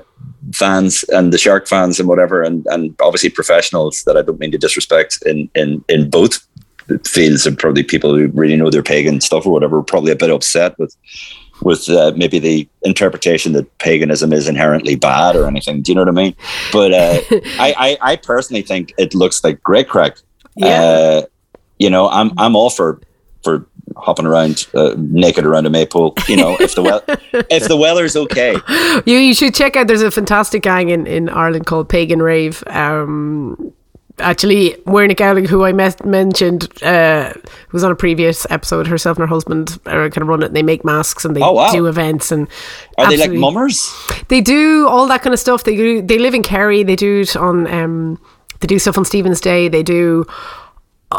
[0.52, 4.52] fans and the shark fans and whatever, and and obviously professionals that I don't mean
[4.52, 6.46] to disrespect in in in both
[7.04, 10.30] fields and probably people who really know their pagan stuff or whatever probably a bit
[10.30, 10.96] upset with
[11.62, 15.82] with uh, maybe the interpretation that paganism is inherently bad or anything.
[15.82, 16.36] Do you know what I mean?
[16.72, 17.20] But uh,
[17.58, 20.18] I, I, I, personally think it looks like great crack.
[20.56, 20.66] Yeah.
[20.66, 21.22] Uh,
[21.78, 23.00] you know, I'm I'm all for
[23.42, 23.66] for
[23.96, 26.14] hopping around uh, naked around a maypole.
[26.28, 28.56] You know, if the well if the weather's okay.
[29.06, 29.86] You you should check out.
[29.86, 32.62] There's a fantastic gang in in Ireland called Pagan Rave.
[32.66, 33.72] Um,
[34.18, 37.32] actually Wernick Gowling, who I met, mentioned, uh,
[37.72, 38.86] was on a previous episode.
[38.86, 40.46] Herself and her husband are kind of run it.
[40.46, 41.72] And they make masks and they oh, wow.
[41.72, 42.48] do events and.
[42.98, 43.92] Are they like mummers?
[44.28, 45.64] They do all that kind of stuff.
[45.64, 46.02] They do.
[46.02, 46.82] They live in Kerry.
[46.82, 47.66] They do it on.
[47.66, 48.20] Um,
[48.60, 49.68] they do stuff on Stephen's Day.
[49.68, 50.24] They do.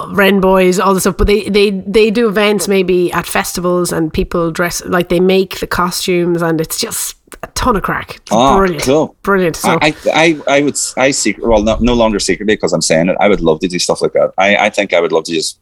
[0.09, 4.13] Wren boys, all the stuff, but they, they they do events maybe at festivals and
[4.13, 8.17] people dress like they make the costumes and it's just a ton of crack.
[8.17, 8.83] It's oh, brilliant.
[8.83, 9.15] Cool.
[9.21, 9.55] Brilliant.
[9.55, 13.09] So I, I, I would, I secret, well, no, no longer secretly because I'm saying
[13.09, 13.17] it.
[13.19, 14.31] I would love to do stuff like that.
[14.37, 15.59] I, I think I would love to just,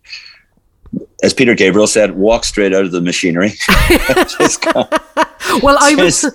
[1.24, 3.54] as Peter Gabriel said, walk straight out of the machinery.
[5.64, 6.26] well, I was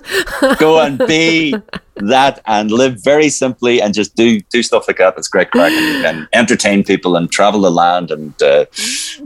[0.57, 1.53] go and be
[1.97, 5.15] that and live very simply and just do do stuff like that.
[5.15, 8.65] That's great crack and, and entertain people and travel the land and uh,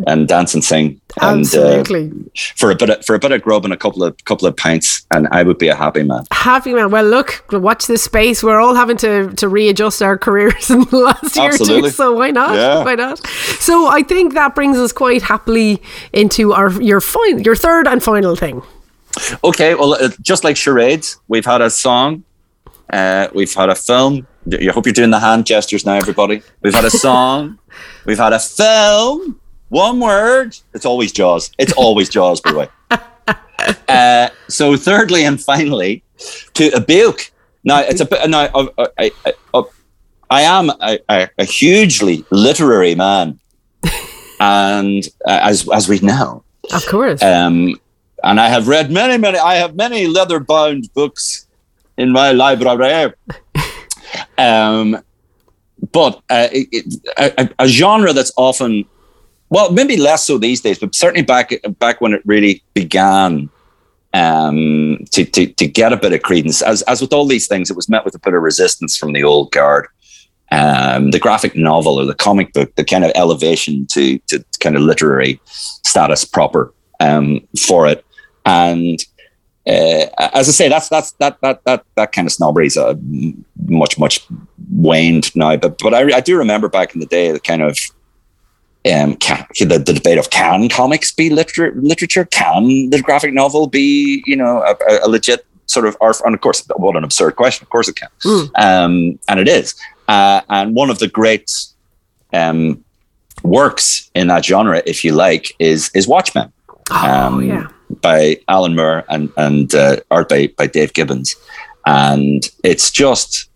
[0.05, 0.99] and dance and sing.
[1.21, 2.05] Absolutely.
[2.05, 4.17] And, uh, for a bit of, for a bit of grub and a couple of
[4.25, 6.23] couple of pints, and I would be a happy man.
[6.31, 6.89] Happy man.
[6.89, 8.41] Well, look, watch this space.
[8.41, 11.77] We're all having to to readjust our careers in the last year Absolutely.
[11.77, 11.89] or two.
[11.91, 12.55] So why not?
[12.55, 12.83] Yeah.
[12.83, 13.19] Why not?
[13.59, 15.52] So I think that brings us quite happily
[16.11, 18.61] into our your final, your third and final thing.
[19.43, 22.23] Okay, well, uh, just like charades, we've had a song,
[22.91, 24.27] uh, we've had a film.
[24.51, 26.41] I hope you're doing the hand gestures now, everybody.
[26.61, 27.59] We've had a song,
[28.05, 29.39] we've had a film.
[29.69, 30.57] One word.
[30.73, 31.51] It's always Jaws.
[31.57, 32.67] It's always Jaws, by the way.
[33.87, 36.03] Uh, so, thirdly and finally,
[36.53, 37.31] to a Buke.
[37.63, 38.29] Now, it's a bit.
[38.29, 39.11] Now, I, I,
[39.53, 39.63] I,
[40.29, 43.39] I am a, a, a hugely literary man,
[44.43, 47.21] and uh, as as we know, Of course.
[47.23, 47.79] um,
[48.23, 49.37] and I have read many, many.
[49.37, 51.47] I have many leather-bound books
[51.97, 53.13] in my library.
[54.37, 54.97] um,
[55.91, 56.85] but uh, it, it,
[57.17, 58.85] a, a genre that's often,
[59.49, 63.49] well, maybe less so these days, but certainly back back when it really began
[64.13, 66.61] um, to, to to get a bit of credence.
[66.61, 69.13] As as with all these things, it was met with a bit of resistance from
[69.13, 69.87] the old guard.
[70.53, 74.75] Um, the graphic novel or the comic book, the kind of elevation to to kind
[74.75, 75.39] of literary
[75.83, 78.05] status proper um, for it.
[78.45, 78.99] And
[79.65, 82.95] uh, as I say, that's that's that that that that kind of snobbery is uh,
[83.65, 84.25] much much
[84.69, 85.55] waned now.
[85.57, 87.77] But but I, I do remember back in the day the kind of
[88.93, 93.65] um can, the, the debate of can comics be literature literature can the graphic novel
[93.67, 94.75] be you know a,
[95.05, 97.95] a legit sort of art and of course what an absurd question of course it
[97.95, 98.49] can Mm.
[98.55, 99.73] um and it is
[100.07, 101.51] uh, and one of the great
[102.33, 102.83] um
[103.43, 106.51] works in that genre if you like is is Watchmen
[106.91, 107.67] oh, um, yeah.
[108.01, 111.35] by Alan Moore and and uh, art by by Dave Gibbons,
[111.85, 113.49] and it's just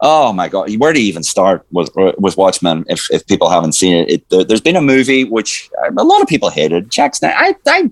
[0.00, 2.84] oh my god, where do you even start with with Watchmen?
[2.88, 6.22] If if people haven't seen it, it there, there's been a movie which a lot
[6.22, 6.90] of people hated.
[6.90, 7.90] Jack Snyder, I, I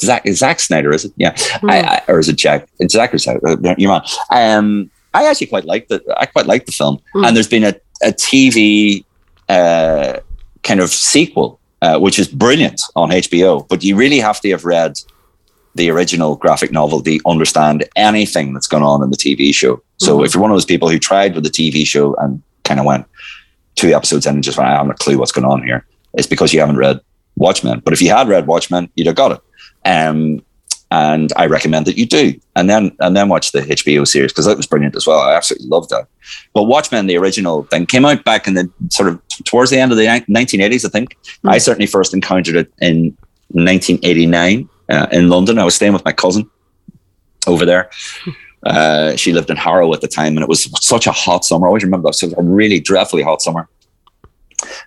[0.00, 1.12] Zack Zack Snyder is it?
[1.16, 2.68] Yeah, I, I, or is it Jack?
[2.78, 3.38] It's Zack or Zack?
[3.78, 4.02] You're on.
[4.30, 6.02] Um, I actually quite liked it.
[6.16, 7.26] I quite liked the film, Mm.
[7.26, 9.04] and there's been a a TV
[9.48, 10.18] uh,
[10.62, 13.66] kind of sequel uh, which is brilliant on HBO.
[13.68, 14.92] But you really have to have read
[15.74, 19.82] the original graphic novel to understand anything that's going on in the TV show.
[19.98, 20.24] So Mhm.
[20.26, 22.86] if you're one of those people who tried with the TV show and kind of
[22.86, 23.04] went
[23.76, 25.84] two episodes in and just went, I haven't a clue what's going on here,
[26.14, 27.00] it's because you haven't read
[27.36, 27.80] Watchmen.
[27.84, 29.40] But if you had read Watchmen, you'd have got it.
[29.84, 30.42] Um,
[30.94, 34.46] and I recommend that you do, and then and then watch the HBO series because
[34.46, 35.18] that was brilliant as well.
[35.18, 36.06] I absolutely loved that.
[36.52, 39.90] But Watchmen, the original thing, came out back in the sort of towards the end
[39.90, 41.16] of the 1980s, I think.
[41.42, 41.50] Mm.
[41.50, 43.16] I certainly first encountered it in
[43.48, 45.58] 1989 uh, in London.
[45.58, 46.48] I was staying with my cousin
[47.48, 47.90] over there.
[48.64, 51.66] Uh, she lived in Harrow at the time, and it was such a hot summer.
[51.66, 52.14] I always remember that.
[52.14, 53.68] So it was a really dreadfully hot summer.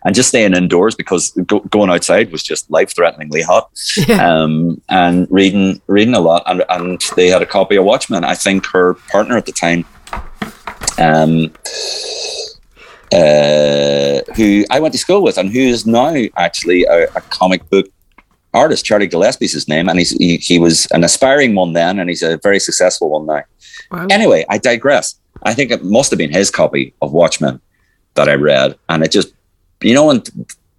[0.03, 3.69] And just staying indoors because go, going outside was just life threateningly hot
[4.07, 4.27] Yeah.
[4.27, 6.43] um, and reading reading a lot.
[6.45, 8.23] And, and they had a copy of Watchmen.
[8.23, 9.85] I think her partner at the time,
[10.97, 11.51] um,
[13.13, 17.69] uh, who I went to school with, and who is now actually a, a comic
[17.69, 17.87] book
[18.53, 18.85] artist.
[18.85, 22.23] Charlie Gillespie's his name, and he's he, he was an aspiring one then, and he's
[22.23, 23.43] a very successful one now.
[23.91, 24.07] Wow.
[24.09, 25.15] Anyway, I digress.
[25.43, 27.61] I think it must have been his copy of Watchmen
[28.15, 29.33] that I read, and it just,
[29.81, 30.23] you know, when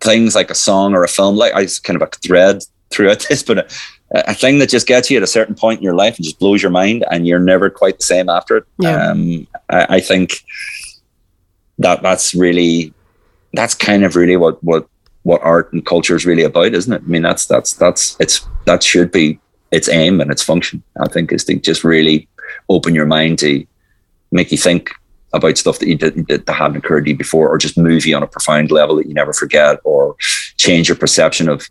[0.00, 3.42] things like a song or a film, like I kind of a thread throughout this,
[3.42, 6.16] but a, a thing that just gets you at a certain point in your life
[6.16, 8.64] and just blows your mind, and you're never quite the same after it.
[8.78, 9.10] Yeah.
[9.10, 10.44] Um, I, I think
[11.78, 12.92] that that's really,
[13.52, 14.88] that's kind of really what what
[15.22, 17.02] what art and culture is really about, isn't it?
[17.04, 19.38] I mean, that's that's that's it's that should be
[19.70, 20.82] its aim and its function.
[21.00, 22.28] I think is to just really
[22.68, 23.66] open your mind to
[24.30, 24.92] make you think
[25.32, 28.16] about stuff that you did that hadn't occurred to you before, or just move you
[28.16, 30.16] on a profound level that you never forget, or
[30.56, 31.68] change your perception of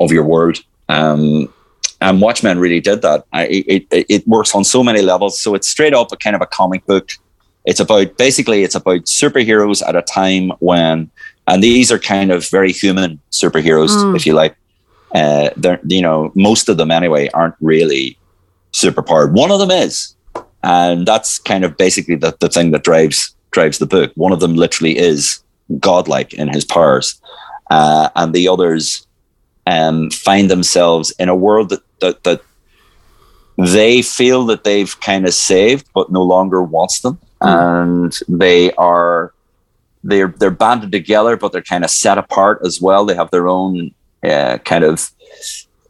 [0.00, 0.58] of your world.
[0.88, 1.52] Um,
[2.00, 3.24] and Watchmen really did that.
[3.32, 5.40] I, it, it it works on so many levels.
[5.40, 7.12] So it's straight up a kind of a comic book.
[7.64, 11.08] It's about basically it's about superheroes at a time when,
[11.46, 14.16] and these are kind of very human superheroes, Mm.
[14.16, 14.56] if you like.
[15.14, 18.18] Uh, they're you know most of them anyway aren't really
[18.72, 19.32] superpowered.
[19.32, 20.14] One of them is,
[20.62, 24.12] and that's kind of basically the, the thing that drives drives the book.
[24.14, 25.42] One of them literally is
[25.78, 27.20] godlike in his powers,
[27.70, 29.06] uh, and the others
[29.66, 32.42] um, find themselves in a world that, that that
[33.58, 39.32] they feel that they've kind of saved, but no longer wants them, and they are
[40.04, 43.04] they're they're banded together, but they're kind of set apart as well.
[43.04, 45.10] They have their own uh, kind of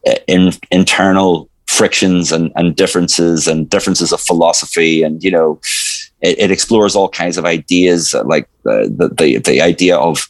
[0.07, 5.61] uh, in, internal frictions and, and differences and differences of philosophy and you know
[6.21, 10.29] it, it explores all kinds of ideas like the, the the idea of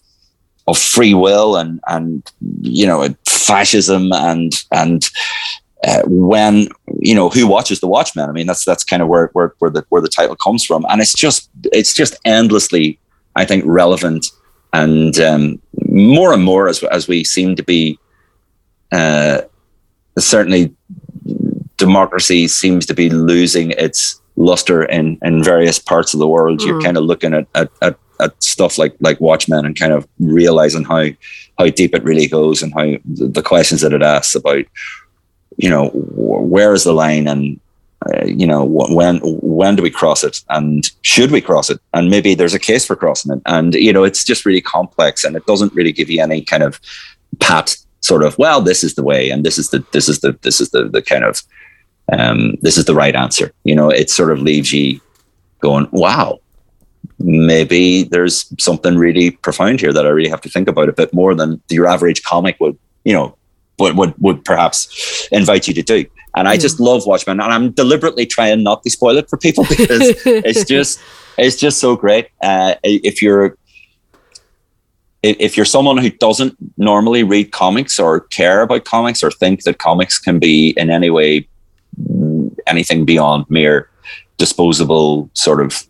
[0.69, 2.31] of free will and and
[2.61, 5.11] you know fascism and and
[5.85, 6.69] uh, when
[7.01, 8.29] you know who watches the Watchmen.
[8.29, 10.87] I mean, that's that's kind of where where where the where the title comes from,
[10.89, 13.01] and it's just it's just endlessly,
[13.35, 14.27] I think, relevant,
[14.73, 17.99] and um, more and more as as we seem to be,
[18.93, 19.41] uh,
[20.19, 20.73] certainly,
[21.87, 26.61] democracy seems to be losing its luster in in various parts of the world.
[26.61, 26.67] Mm.
[26.67, 30.07] You're kind of looking at, at at at stuff like like Watchmen and kind of
[30.19, 31.05] realizing how
[31.59, 34.65] how deep it really goes and how the questions that it asks about
[35.57, 37.61] you know, where is the line and
[38.07, 42.11] uh, you know when when do we cross it and should we cross it and
[42.11, 45.37] maybe there's a case for crossing it and you know it's just really complex and
[45.37, 46.81] it doesn't really give you any kind of
[47.39, 50.37] pat sort of well this is the way and this is the this is the
[50.43, 51.45] this is the the kind of
[52.13, 55.01] um this is the right answer you know it sort of leaves you
[55.61, 56.39] going wow
[57.19, 61.13] maybe there's something really profound here that I really have to think about a bit
[61.15, 63.37] more than your average comic would you know
[63.79, 66.05] would, would, would perhaps invite you to do.
[66.37, 66.61] And I mm.
[66.61, 70.65] just love Watchmen, and I'm deliberately trying not to spoil it for people because it's
[70.65, 71.01] just
[71.37, 72.29] it's just so great.
[72.43, 73.57] Uh, if you're
[75.23, 79.79] if you're someone who doesn't normally read comics or care about comics or think that
[79.79, 81.47] comics can be in any way
[82.67, 83.89] anything beyond mere
[84.39, 85.85] disposable sort of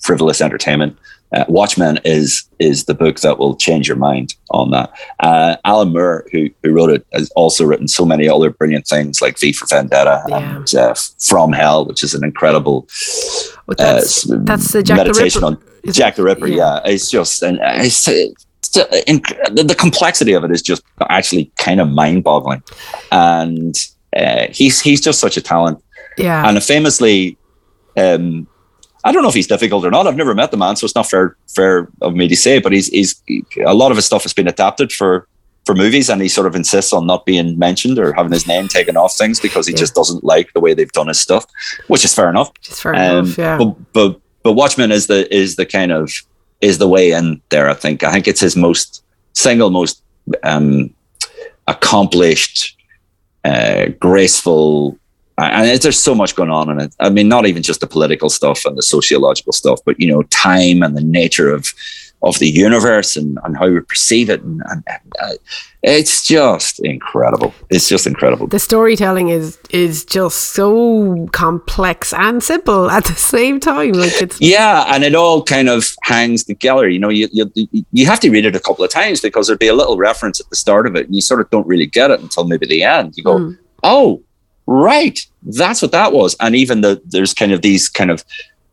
[0.00, 0.96] frivolous entertainment,
[1.32, 4.90] uh, Watchmen is is the book that will change your mind on that.
[5.20, 9.20] Uh, Alan Moore, who who wrote it, has also written so many other brilliant things
[9.20, 10.56] like V for Vendetta yeah.
[10.56, 12.88] and uh, From Hell, which is an incredible
[13.66, 16.46] well, that's, uh, that's the Jack meditation the on Jack the Ripper.
[16.46, 16.80] Yeah.
[16.84, 21.80] yeah, it's just and it's, it's the, the complexity of it is just actually kind
[21.80, 22.62] of mind boggling,
[23.12, 23.76] and
[24.16, 25.82] uh, he's he's just such a talent.
[26.18, 27.36] Yeah, and famously.
[27.96, 28.46] Um,
[29.04, 30.06] I don't know if he's difficult or not.
[30.06, 32.58] I've never met the man, so it's not fair fair of me to say.
[32.58, 33.22] But he's he's
[33.64, 35.26] a lot of his stuff has been adapted for
[35.64, 38.68] for movies, and he sort of insists on not being mentioned or having his name
[38.68, 39.78] taken off things because he yeah.
[39.78, 41.44] just doesn't like the way they've done his stuff,
[41.88, 42.50] which is fair enough.
[42.60, 43.58] Just fair um, enough, yeah.
[43.58, 46.10] But, but but Watchmen is the is the kind of
[46.60, 47.68] is the way in there.
[47.68, 49.04] I think I think it's his most
[49.34, 50.02] single most
[50.42, 50.94] um,
[51.66, 52.76] accomplished,
[53.44, 54.98] uh, graceful
[55.38, 56.94] and there's so much going on in it.
[56.98, 60.22] I mean, not even just the political stuff and the sociological stuff, but you know,
[60.24, 61.72] time and the nature of
[62.20, 65.34] of the universe and, and how we perceive it, and, and, and uh,
[65.84, 67.54] it's just incredible.
[67.70, 68.48] It's just incredible.
[68.48, 73.92] The storytelling is is just so complex and simple at the same time.
[73.92, 76.88] Like it's yeah, and it all kind of hangs together.
[76.88, 77.52] You know, you you
[77.92, 80.40] you have to read it a couple of times because there'd be a little reference
[80.40, 82.66] at the start of it, and you sort of don't really get it until maybe
[82.66, 83.16] the end.
[83.16, 83.58] You go, mm.
[83.84, 84.20] oh
[84.68, 86.36] right, that's what that was.
[86.40, 88.24] And even the there's kind of these kind of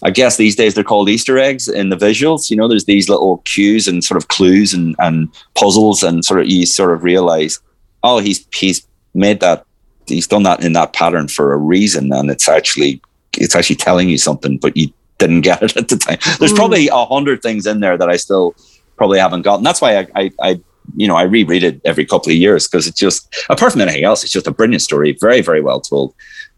[0.03, 2.49] I guess these days they're called Easter eggs in the visuals.
[2.49, 6.41] You know, there's these little cues and sort of clues and, and puzzles, and sort
[6.41, 7.59] of you sort of realize,
[8.03, 9.65] oh, he's he's made that,
[10.05, 13.01] he's done that in that pattern for a reason, and it's actually
[13.37, 16.17] it's actually telling you something, but you didn't get it at the time.
[16.39, 16.57] There's mm.
[16.57, 18.53] probably a hundred things in there that I still
[18.97, 19.63] probably haven't gotten.
[19.63, 20.61] That's why I, I, I
[20.95, 24.03] you know, I reread it every couple of years because it's just, apart from anything
[24.03, 26.13] else, it's just a brilliant story, very, very well told,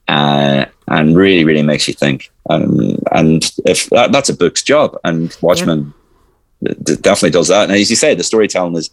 [0.07, 2.32] uh, and really, really makes you think.
[2.49, 5.93] Um, and if that, that's a book's job, and Watchmen
[6.61, 6.73] yeah.
[7.01, 7.63] definitely does that.
[7.63, 8.89] And as you say, the storytelling is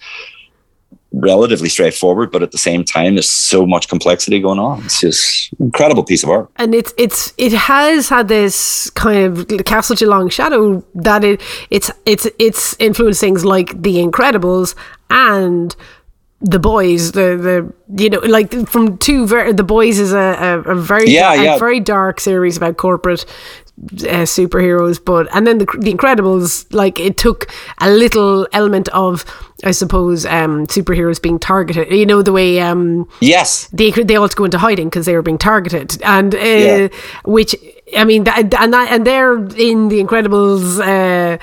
[1.15, 4.85] relatively straightforward, but at the same time, there's so much complexity going on.
[4.85, 6.51] It's just incredible piece of art.
[6.57, 11.25] And it's it's it has had this kind of cast such a long shadow that
[11.25, 11.41] it
[11.71, 14.75] it's it's it's influenced things like The Incredibles
[15.11, 15.75] and
[16.41, 20.61] the boys the the you know like from two very the boys is a, a,
[20.61, 21.59] a very yeah, yeah.
[21.59, 23.25] very dark series about corporate
[23.93, 29.25] uh, superheroes but and then the, the incredibles like it took a little element of
[29.65, 34.29] i suppose um superheroes being targeted you know the way um yes they they all
[34.29, 36.89] go into hiding because they were being targeted and uh, yeah.
[37.25, 37.57] which
[37.97, 41.37] i mean that, and that and they're in the incredibles uh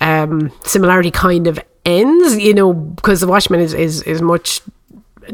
[0.00, 4.60] um similarity kind of ends, you know, because the Watchmen is, is, is much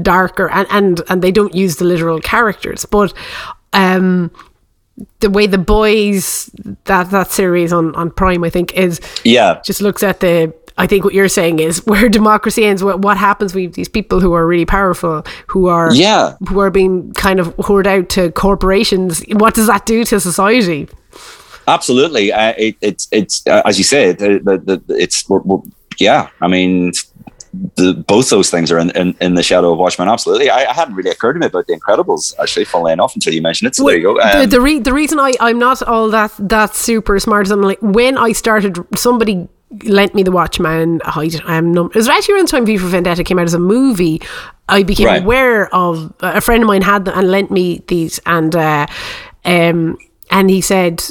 [0.00, 2.84] darker and, and, and they don't use the literal characters.
[2.84, 3.12] But
[3.72, 4.30] um,
[5.20, 6.50] the way the boys
[6.84, 10.86] that that series on, on Prime, I think, is yeah, just looks at the I
[10.86, 12.82] think what you're saying is where democracy ends.
[12.82, 16.70] What, what happens with these people who are really powerful, who are yeah, who are
[16.70, 19.24] being kind of hoarded out to corporations?
[19.32, 20.88] What does that do to society?
[21.68, 25.62] Absolutely, uh, it, it's it's uh, as you said, the, the, the, it's we're, we're,
[25.98, 26.92] yeah, I mean,
[27.76, 30.08] the, both those things are in, in, in, the shadow of Watchmen.
[30.08, 33.34] Absolutely, I, I, hadn't really occurred to me about the Incredibles actually, funnily enough, until
[33.34, 33.74] you mentioned it.
[33.76, 34.20] So well, there you go.
[34.20, 37.50] Um, the the, re- the reason I I'm not all that that super smart is
[37.50, 39.48] I'm like when I started, somebody
[39.84, 41.00] lent me the Watchmen.
[41.04, 43.54] I, I'm num- it was actually around the time V for Vendetta came out as
[43.54, 44.22] a movie.
[44.68, 45.22] I became right.
[45.22, 48.86] aware of a friend of mine had them and lent me these, and uh,
[49.44, 49.98] um,
[50.30, 51.04] and he said,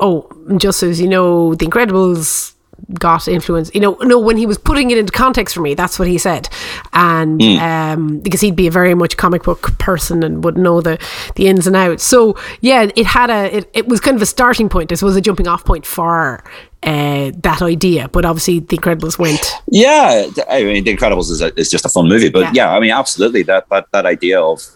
[0.00, 2.52] "Oh, just as you know, The Incredibles."
[2.98, 5.98] Got influence you know no when he was putting it into context for me that's
[5.98, 6.48] what he said
[6.92, 7.58] and mm.
[7.60, 10.98] um, because he'd be a very much comic book person and would know the
[11.36, 14.26] the ins and outs so yeah it had a it, it was kind of a
[14.26, 16.42] starting point this was a jumping off point for
[16.84, 18.08] uh, that idea.
[18.08, 19.54] But obviously, The Incredibles went.
[19.68, 22.28] Yeah, I mean, The Incredibles is, a, is just a fun movie.
[22.28, 22.66] But yeah.
[22.66, 24.66] yeah, I mean, absolutely that that that idea of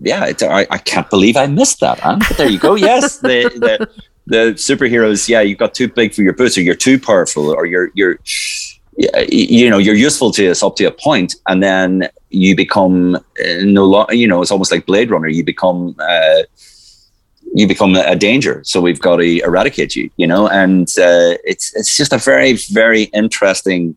[0.00, 2.00] yeah, it, I, I can't believe I missed that.
[2.00, 2.18] Huh?
[2.26, 2.74] But there you go.
[2.74, 3.90] Yes, the, the
[4.26, 5.28] the superheroes.
[5.28, 8.18] Yeah, you've got too big for your boots, or you're too powerful, or you're you're
[9.28, 13.20] you know you're useful to us up to a point, and then you become uh,
[13.62, 14.14] no longer.
[14.14, 15.28] You know, it's almost like Blade Runner.
[15.28, 15.96] You become.
[15.98, 16.42] Uh,
[17.52, 18.62] you become a danger.
[18.64, 22.52] So we've got to eradicate you, you know, and uh, it's it's just a very
[22.70, 23.96] very interesting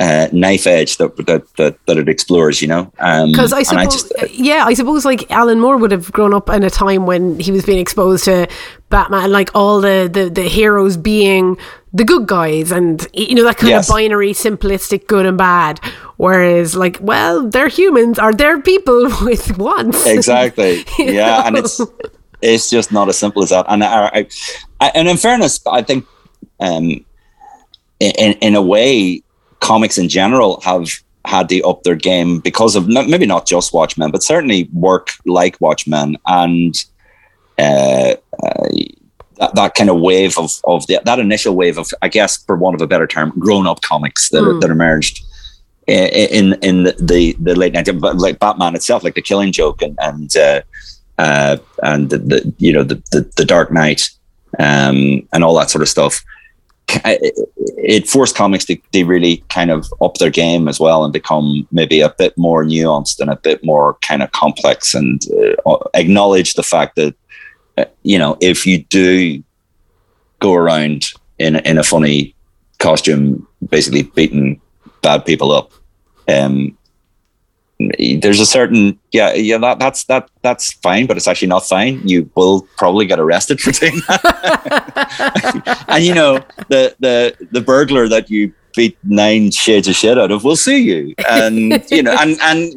[0.00, 2.84] uh, knife edge that, that that that it explores, you know.
[2.96, 6.10] Because um, I suppose, I just, uh, yeah, I suppose like Alan Moore would have
[6.10, 8.48] grown up in a time when he was being exposed to
[8.88, 11.58] Batman, like all the the, the heroes being
[11.92, 13.88] the good guys, and you know that kind yes.
[13.88, 15.78] of binary, simplistic good and bad.
[16.16, 20.06] Whereas, like, well, they're humans, are they're people with wants.
[20.06, 20.82] Exactly.
[20.98, 21.42] yeah, know?
[21.44, 21.78] and it's
[22.40, 23.66] it's just not as simple as that.
[23.68, 24.26] And I,
[24.80, 26.06] I, and in fairness, I think
[26.58, 27.04] um,
[28.00, 29.22] in in a way,
[29.60, 30.88] comics in general have
[31.24, 35.60] had to up their game because of maybe not just Watchmen, but certainly work like
[35.60, 36.74] Watchmen and
[37.58, 38.68] uh, uh,
[39.36, 42.56] that, that kind of wave of of the, that initial wave of, I guess, for
[42.56, 44.60] want of a better term, grown up comics that mm.
[44.60, 45.22] that emerged
[45.86, 49.96] in in the the, the late 90s, like Batman itself, like the Killing Joke and
[50.00, 50.62] and uh,
[51.18, 54.08] uh, and the, the, you know the, the, the Dark Knight
[54.58, 56.24] um, and all that sort of stuff.
[57.04, 61.66] It forced comics to they really kind of up their game as well and become
[61.72, 65.22] maybe a bit more nuanced and a bit more kind of complex and
[65.66, 67.14] uh, acknowledge the fact that
[67.78, 69.42] uh, you know if you do
[70.40, 71.04] go around
[71.38, 72.34] in in a funny
[72.80, 74.60] costume, basically beating
[75.02, 75.70] bad people up,
[76.28, 76.76] um,
[78.20, 82.00] there's a certain yeah yeah that that's that that's fine but it's actually not fine.
[82.06, 85.84] You will probably get arrested for doing that.
[85.88, 90.30] And you know the the the burglar that you beat nine shades of shit out
[90.30, 91.14] of will sue you.
[91.28, 92.72] And you know and and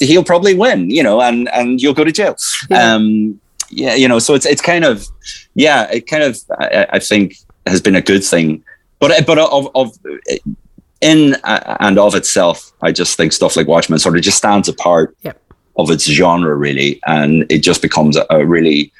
[0.00, 2.36] he'll probably win you know and and you'll go to jail.
[2.70, 2.94] Yeah.
[2.94, 5.06] um yeah you know so it's it's kind of
[5.54, 7.34] yeah it kind of I, I think
[7.66, 8.64] has been a good thing.
[9.00, 9.96] But but of, of
[11.00, 14.68] in uh, and of itself, I just think stuff like Watchmen sort of just stands
[14.68, 15.40] apart yep.
[15.76, 18.92] of its genre, really, and it just becomes a, a really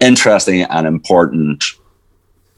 [0.00, 1.64] interesting and important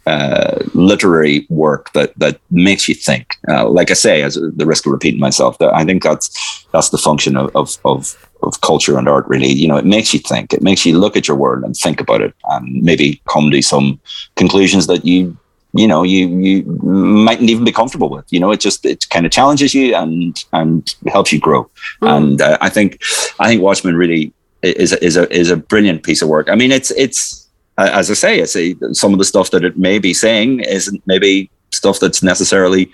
[0.06, 3.36] uh, literary work that that makes you think.
[3.48, 6.90] Uh, like I say, as the risk of repeating myself, that I think that's that's
[6.90, 9.26] the function of, of of of culture and art.
[9.26, 10.52] Really, you know, it makes you think.
[10.52, 13.62] It makes you look at your world and think about it, and maybe come to
[13.62, 14.00] some
[14.36, 15.36] conclusions that you
[15.72, 19.26] you know you you mightn't even be comfortable with you know it just it kind
[19.26, 21.68] of challenges you and and helps you grow.
[22.02, 22.16] Mm.
[22.16, 23.00] and uh, i think
[23.40, 26.48] i think watchmen really is a, is a is a brilliant piece of work.
[26.48, 27.48] I mean it's it's
[27.78, 31.02] as i say it's a, some of the stuff that it may be saying isn't
[31.06, 32.90] maybe stuff that's necessarily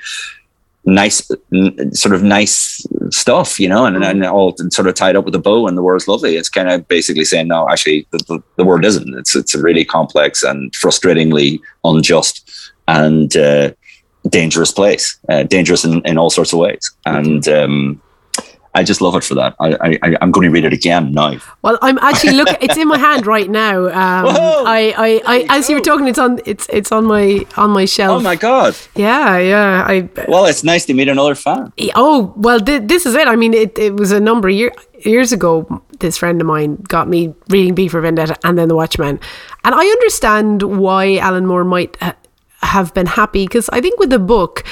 [0.85, 1.31] nice
[1.93, 4.11] sort of nice stuff you know and, mm.
[4.11, 6.37] and all sort of tied up with a bow and the word's lovely.
[6.37, 9.16] It's kind of basically saying no actually the, the, the word isn't.
[9.16, 12.41] It's it's a really complex and frustratingly unjust
[12.93, 13.72] and uh,
[14.28, 16.90] dangerous place, uh, dangerous in, in all sorts of ways.
[17.07, 18.03] And um,
[18.74, 19.55] I just love it for that.
[19.61, 21.36] I, I, am going to read it again now.
[21.62, 22.57] Well, I'm actually looking.
[22.61, 23.72] it's in my hand right now.
[24.03, 26.40] Um, I, I, I as you were talking, it's on.
[26.45, 28.20] It's it's on my on my shelf.
[28.20, 28.74] Oh my god!
[28.97, 29.84] Yeah, yeah.
[29.86, 30.09] I.
[30.28, 31.72] Well, it's nice to meet another fan.
[31.95, 33.28] Oh well, th- this is it.
[33.28, 34.72] I mean, it, it was a number of year,
[35.05, 35.82] years ago.
[36.01, 39.20] This friend of mine got me reading V for Vendetta and then The Watchmen,
[39.64, 41.97] and I understand why Alan Moore might
[42.63, 44.65] have been happy because I think with the book,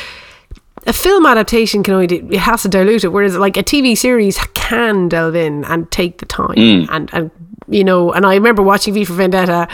[0.86, 4.38] a film adaptation can only it has to dilute it, whereas like a TV series
[4.54, 6.86] can delve in and take the time mm.
[6.90, 7.30] and and
[7.68, 8.12] you know.
[8.12, 9.68] And I remember watching V for Vendetta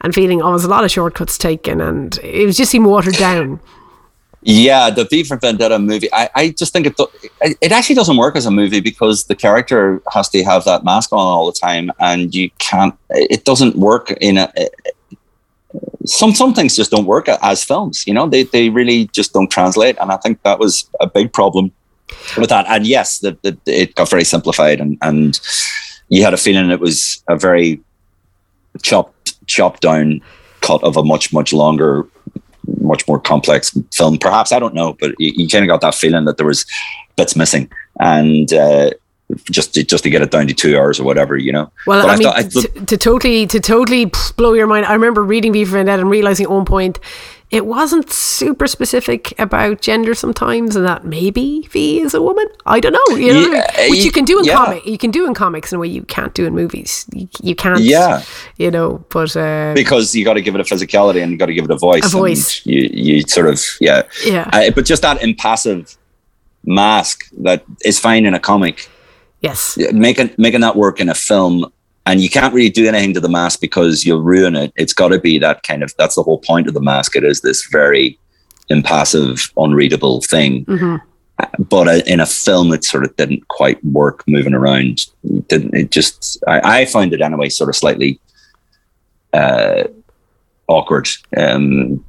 [0.00, 3.14] and feeling oh, there's a lot of shortcuts taken, and it was just seemed watered
[3.14, 3.60] down.
[4.48, 6.08] Yeah, the V for Vendetta movie.
[6.12, 6.94] I, I just think it
[7.60, 11.12] it actually doesn't work as a movie because the character has to have that mask
[11.12, 12.94] on all the time, and you can't.
[13.10, 14.50] It doesn't work in a
[16.06, 18.06] some some things just don't work as films.
[18.06, 21.32] You know, they they really just don't translate, and I think that was a big
[21.32, 21.72] problem
[22.36, 22.66] with that.
[22.68, 23.36] And yes, the,
[23.66, 25.40] it got very simplified, and and
[26.08, 27.80] you had a feeling it was a very
[28.82, 30.20] chopped chopped down
[30.60, 32.06] cut of a much much longer
[32.80, 35.94] much more complex film perhaps i don't know but you, you kind of got that
[35.94, 36.66] feeling that there was
[37.16, 38.90] bits missing and uh,
[39.50, 41.70] just to, just to get it down to two hours or whatever, you know.
[41.86, 44.86] Well, but I, I, mean, thought, I to, to, totally to totally blow your mind.
[44.86, 47.00] I remember reading V for Vendetta and realizing at one point
[47.50, 52.46] it wasn't super specific about gender sometimes, and that maybe V is a woman.
[52.66, 54.54] I don't know, you know, yeah, which you can do in yeah.
[54.54, 54.86] comic.
[54.86, 57.06] You can do in comics in a way you can't do in movies.
[57.12, 58.24] You, you can't, yeah,
[58.56, 61.46] you know, but uh, because you got to give it a physicality and you got
[61.46, 62.06] to give it a voice.
[62.06, 62.66] A voice.
[62.66, 64.50] You you sort of yeah yeah.
[64.52, 65.96] Uh, but just that impassive
[66.64, 68.88] mask that is fine in a comic.
[69.40, 71.70] Yes, making making that work in a film
[72.06, 74.72] and you can't really do anything to the mask because you'll ruin it.
[74.76, 77.16] It's got to be that kind of that's the whole point of the mask.
[77.16, 78.18] It is this very
[78.68, 80.64] impassive, unreadable thing.
[80.66, 80.96] Mm-hmm.
[81.64, 85.04] But uh, in a film, it sort of didn't quite work moving around.
[85.24, 86.42] It didn't it just?
[86.46, 88.20] I, I find it anyway, sort of slightly
[89.34, 89.84] uh,
[90.68, 91.08] awkward.
[91.36, 92.02] Um,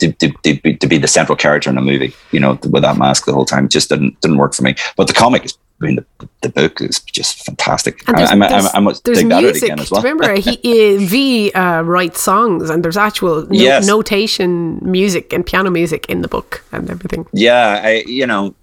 [0.00, 2.82] to, to, to, be, to be the central character in a movie, you know, with
[2.82, 4.74] that mask the whole time, just didn't didn't work for me.
[4.96, 8.06] But the comic is I mean, the, the book is just fantastic.
[8.08, 9.54] And there's, I, I, I, I must there's take music.
[9.54, 10.02] that again as well.
[10.02, 13.86] Remember, he, V uh, writes songs, and there's actual no, yes.
[13.86, 17.26] notation music and piano music in the book and everything.
[17.32, 18.54] Yeah, I, you know,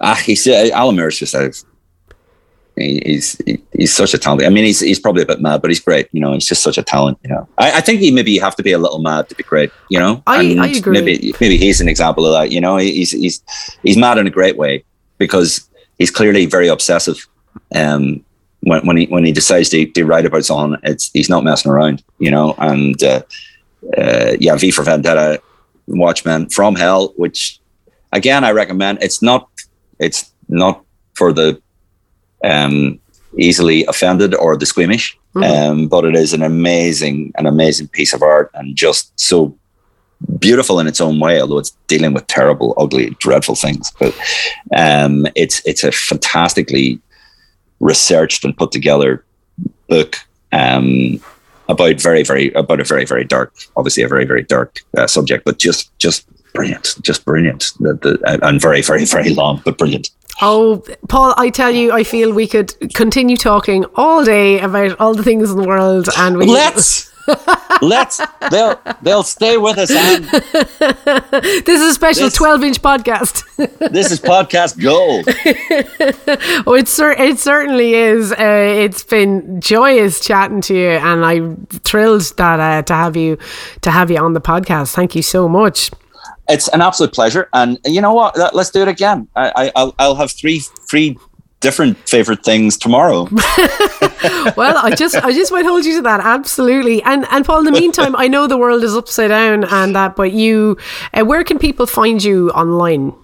[0.00, 1.54] ah, he's uh, Alan Moore's just a,
[2.76, 3.40] he's
[3.72, 4.42] he's such a talent.
[4.44, 6.08] I mean, he's he's probably a bit mad, but he's great.
[6.12, 7.18] You know, he's just such a talent.
[7.22, 9.34] You know, I, I think he maybe you have to be a little mad to
[9.34, 9.70] be great.
[9.88, 11.00] You know, I, I agree.
[11.00, 12.50] Maybe maybe he's an example of that.
[12.50, 13.42] You know, he's he's
[13.82, 14.84] he's mad in a great way
[15.18, 15.68] because
[15.98, 17.26] he's clearly very obsessive.
[17.74, 18.24] Um,
[18.60, 21.70] when, when he when he decides to, to write about something, it's he's not messing
[21.70, 22.54] around, you know.
[22.58, 23.22] And uh,
[23.98, 25.42] uh, yeah, V for Vendetta,
[25.86, 27.60] Watchmen, From Hell, which
[28.12, 29.02] again I recommend.
[29.02, 29.48] It's not
[29.98, 30.84] it's not
[31.14, 31.60] for the
[32.44, 33.00] um,
[33.38, 35.42] easily offended or the squeamish, mm-hmm.
[35.42, 39.56] um, but it is an amazing an amazing piece of art and just so
[40.38, 43.90] beautiful in its own way, although it's dealing with terrible, ugly, dreadful things.
[43.98, 44.16] But
[44.76, 47.00] um, it's it's a fantastically
[47.80, 49.24] researched and put together
[49.88, 50.16] book
[50.52, 51.20] um,
[51.68, 55.44] about very very about a very very dark, obviously a very very dark uh, subject,
[55.44, 60.10] but just just brilliant, just brilliant, the, the, and very very very long, but brilliant.
[60.40, 65.14] Oh, Paul, I tell you, I feel we could continue talking all day about all
[65.14, 67.11] the things in the world, and we let's.
[67.80, 68.20] Let's
[68.50, 69.90] they'll they'll stay with us.
[69.90, 70.24] And
[71.64, 73.44] this is a special twelve inch podcast.
[73.92, 75.26] this is podcast gold.
[76.66, 76.88] oh, it
[77.20, 78.32] it certainly is.
[78.32, 83.38] Uh, it's been joyous chatting to you, and I'm thrilled that uh, to have you
[83.80, 84.94] to have you on the podcast.
[84.94, 85.90] Thank you so much.
[86.48, 88.36] It's an absolute pleasure, and you know what?
[88.54, 89.28] Let's do it again.
[89.34, 91.16] I, I I'll, I'll have three three
[91.62, 93.28] different favorite things tomorrow.
[94.56, 97.02] well, I just I just might hold you to that absolutely.
[97.04, 100.14] And and Paul, in the meantime, I know the world is upside down and that,
[100.16, 100.76] but you,
[101.14, 103.14] uh, where can people find you online?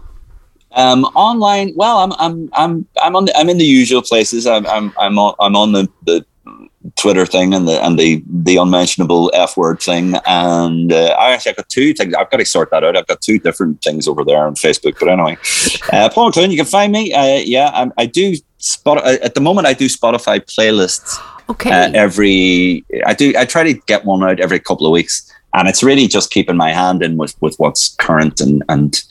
[0.72, 4.46] Um, online, well, I'm I'm I'm I'm on the, I'm in the usual places.
[4.46, 6.24] I'm I'm I'm on, I'm on the, the
[6.96, 10.14] Twitter thing and the and the the unmentionable F word thing.
[10.26, 12.14] And uh, I actually I've got two things.
[12.14, 12.96] I've got to sort that out.
[12.96, 14.98] I've got two different things over there on Facebook.
[14.98, 15.36] But anyway,
[15.92, 17.12] uh, Paul McLoone, you can find me.
[17.12, 19.66] Uh, yeah, I, I do spot uh, at the moment.
[19.66, 21.18] I do Spotify playlists.
[21.50, 21.70] Okay.
[21.70, 23.32] Uh, every I do.
[23.36, 26.56] I try to get one out every couple of weeks, and it's really just keeping
[26.56, 29.02] my hand in with with what's current and and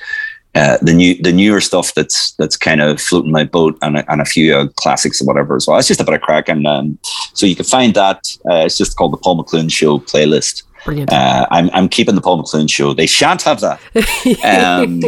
[0.58, 4.12] uh, the new the newer stuff that's that's kind of floating my boat and a,
[4.12, 5.78] and a few uh, classics or whatever as well.
[5.78, 6.98] It's just a bit of crack, and um,
[7.38, 8.38] so you can find that.
[8.50, 10.64] Uh, it's just called the Paul McLoone Show playlist.
[10.88, 12.94] Uh, I'm, I'm keeping the Paul McLoone show.
[12.94, 13.80] They shan't have that.
[14.46, 15.02] um,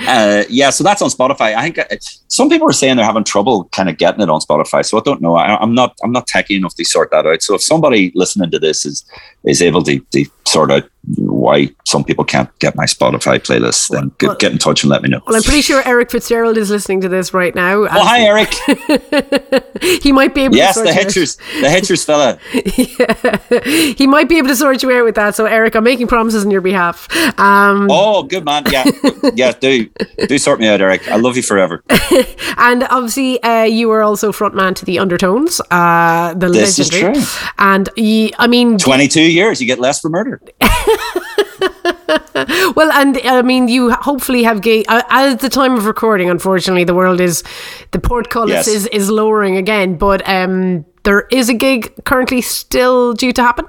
[0.08, 1.54] uh, yeah, so that's on Spotify.
[1.54, 1.78] I think
[2.28, 4.84] some people are saying they're having trouble kind of getting it on Spotify.
[4.84, 5.36] So I don't know.
[5.36, 7.42] I, am not I'm not techy enough to sort that out.
[7.42, 9.04] So if somebody listening to this is
[9.44, 14.10] is able to, to sort out why some people can't get my Spotify playlist, then
[14.20, 15.20] well, get, get, in touch and let me know.
[15.26, 17.84] Well, I'm pretty sure Eric Fitzgerald is listening to this right now.
[17.84, 18.52] Oh, hi, Eric.
[20.02, 22.38] he might be able to sort yes, to the Hitchers, the Hitchers fella.
[23.62, 23.92] yeah.
[23.94, 25.36] He might be able to sort you out with that.
[25.36, 27.08] So, Eric, I'm making promises on your behalf.
[27.38, 28.64] Um, oh, good man.
[28.70, 28.84] Yeah.
[29.34, 29.88] yeah, do.
[30.26, 31.08] Do sort me out, Eric.
[31.08, 31.84] I love you forever.
[32.56, 37.16] and obviously, uh, you were also frontman to the Undertones, uh, the this legendary.
[37.16, 37.50] Is true.
[37.58, 40.40] And you, I mean, 22 years, you get less for murder.
[42.74, 44.84] well, and I mean, you hopefully have gay.
[44.84, 47.42] Uh, at the time of recording, unfortunately, the world is
[47.90, 48.68] the portcullis yes.
[48.68, 49.96] is is lowering again.
[49.96, 53.66] But um, there is a gig currently still due to happen.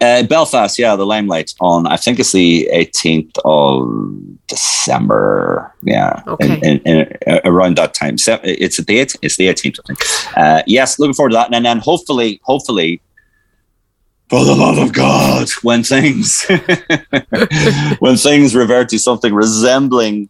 [0.00, 1.86] Uh, Belfast, yeah, the Limelight on.
[1.86, 5.74] I think it's the 18th of December.
[5.82, 6.54] Yeah, Okay.
[6.56, 8.16] in, in, in, uh, around that time.
[8.18, 9.16] So it's at the 18th.
[9.22, 10.36] It's the 18th, I think.
[10.36, 13.00] Uh, yes, looking forward to that, and then hopefully, hopefully,
[14.30, 16.44] for the love of God, when things
[17.98, 20.28] when things revert to something resembling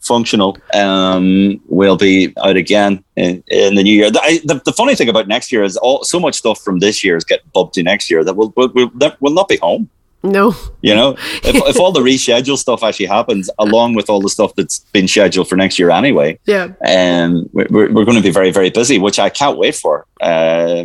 [0.00, 4.10] functional, um, we'll be out again in, in the new year.
[4.10, 6.78] The, I, the, the funny thing about next year is all so much stuff from
[6.78, 9.48] this year is getting bumped to next year that we'll, we'll, we'll, that will not
[9.48, 9.88] be home.
[10.22, 10.54] No.
[10.80, 14.54] You know, if, if all the reschedule stuff actually happens, along with all the stuff
[14.56, 16.72] that's been scheduled for next year anyway, Yeah.
[16.86, 20.06] um, we're, we're we're going to be very, very busy, which I can't wait for.
[20.20, 20.84] Uh,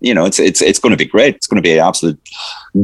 [0.00, 1.34] you know, it's it's it's going to be great.
[1.36, 2.18] It's going to be an absolute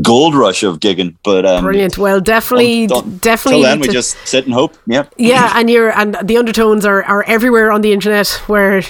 [0.03, 1.17] gold rush of gigging.
[1.25, 1.97] But um, Brilliant.
[1.99, 3.63] Well, definitely, Don't- don't- definitely.
[3.63, 4.77] till then, need we just sit and hope.
[4.87, 5.05] Yeah.
[5.17, 8.29] yeah, and you're and the undertones are, are everywhere on the internet.
[8.47, 8.83] Where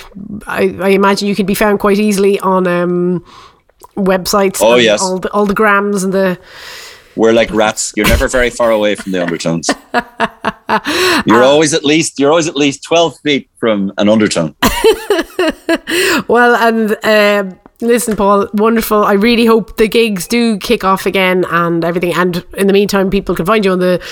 [0.46, 3.24] I, I imagine you can be found quite easily on um,
[3.96, 4.58] websites.
[4.60, 5.02] Oh, yes.
[5.02, 6.38] all the all the grams and the
[7.18, 7.92] We're like rats.
[7.96, 9.68] You're never very far away from the undertones.
[11.26, 14.54] You're always at least you're always at least twelve feet from an undertone.
[16.28, 16.96] well and.
[17.04, 19.04] um Listen, Paul, wonderful.
[19.04, 22.12] I really hope the gigs do kick off again and everything.
[22.12, 24.04] And in the meantime, people can find you on the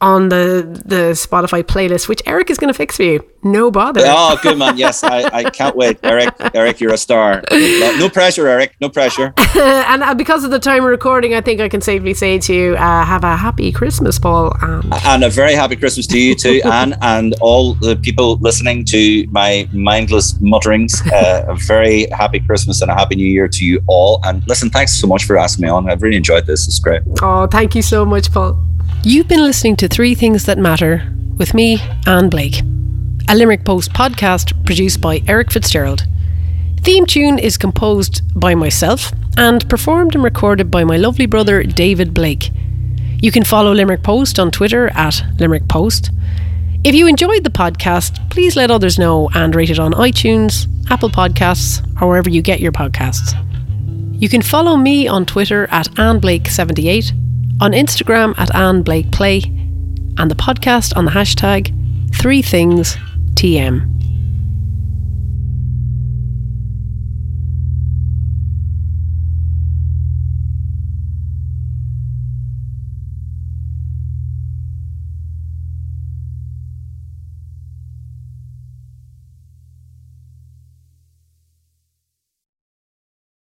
[0.00, 3.24] on the the Spotify playlist, which Eric is going to fix for you.
[3.42, 4.02] No bother.
[4.04, 4.76] Oh, good man.
[4.76, 5.98] Yes, I, I can't wait.
[6.02, 7.42] Eric, Eric, you're a star.
[7.50, 8.74] No, pressure, Eric.
[8.80, 9.32] No pressure.
[9.56, 12.52] and uh, because of the time of recording, I think I can safely say to
[12.52, 14.52] you, uh, have a happy Christmas, Paul.
[14.62, 18.84] And And a very happy Christmas to you too, Anne, and all the people listening
[18.86, 21.00] to my mindless mutterings.
[21.06, 24.20] Uh, a very happy Christmas and a happy New Year to you all.
[24.24, 25.88] And listen, thanks so much for asking me on.
[25.88, 26.66] I've really enjoyed this.
[26.66, 27.02] It's great.
[27.22, 28.60] oh, thank you so much, Paul.
[29.02, 32.60] You've been listening to Three Things That Matter with me, Anne Blake,
[33.28, 36.06] a Limerick Post podcast produced by Eric Fitzgerald.
[36.80, 42.14] Theme tune is composed by myself and performed and recorded by my lovely brother David
[42.14, 42.50] Blake.
[43.22, 46.10] You can follow Limerick Post on Twitter at Limerick Post.
[46.84, 51.10] If you enjoyed the podcast, please let others know and rate it on iTunes, Apple
[51.10, 53.34] Podcasts, or wherever you get your podcasts.
[54.20, 57.12] You can follow me on Twitter at AnneBlake78,
[57.60, 59.42] on Instagram at Anne Blake Play,
[60.18, 61.72] and the podcast on the hashtag
[62.10, 63.95] 3ThingsTM.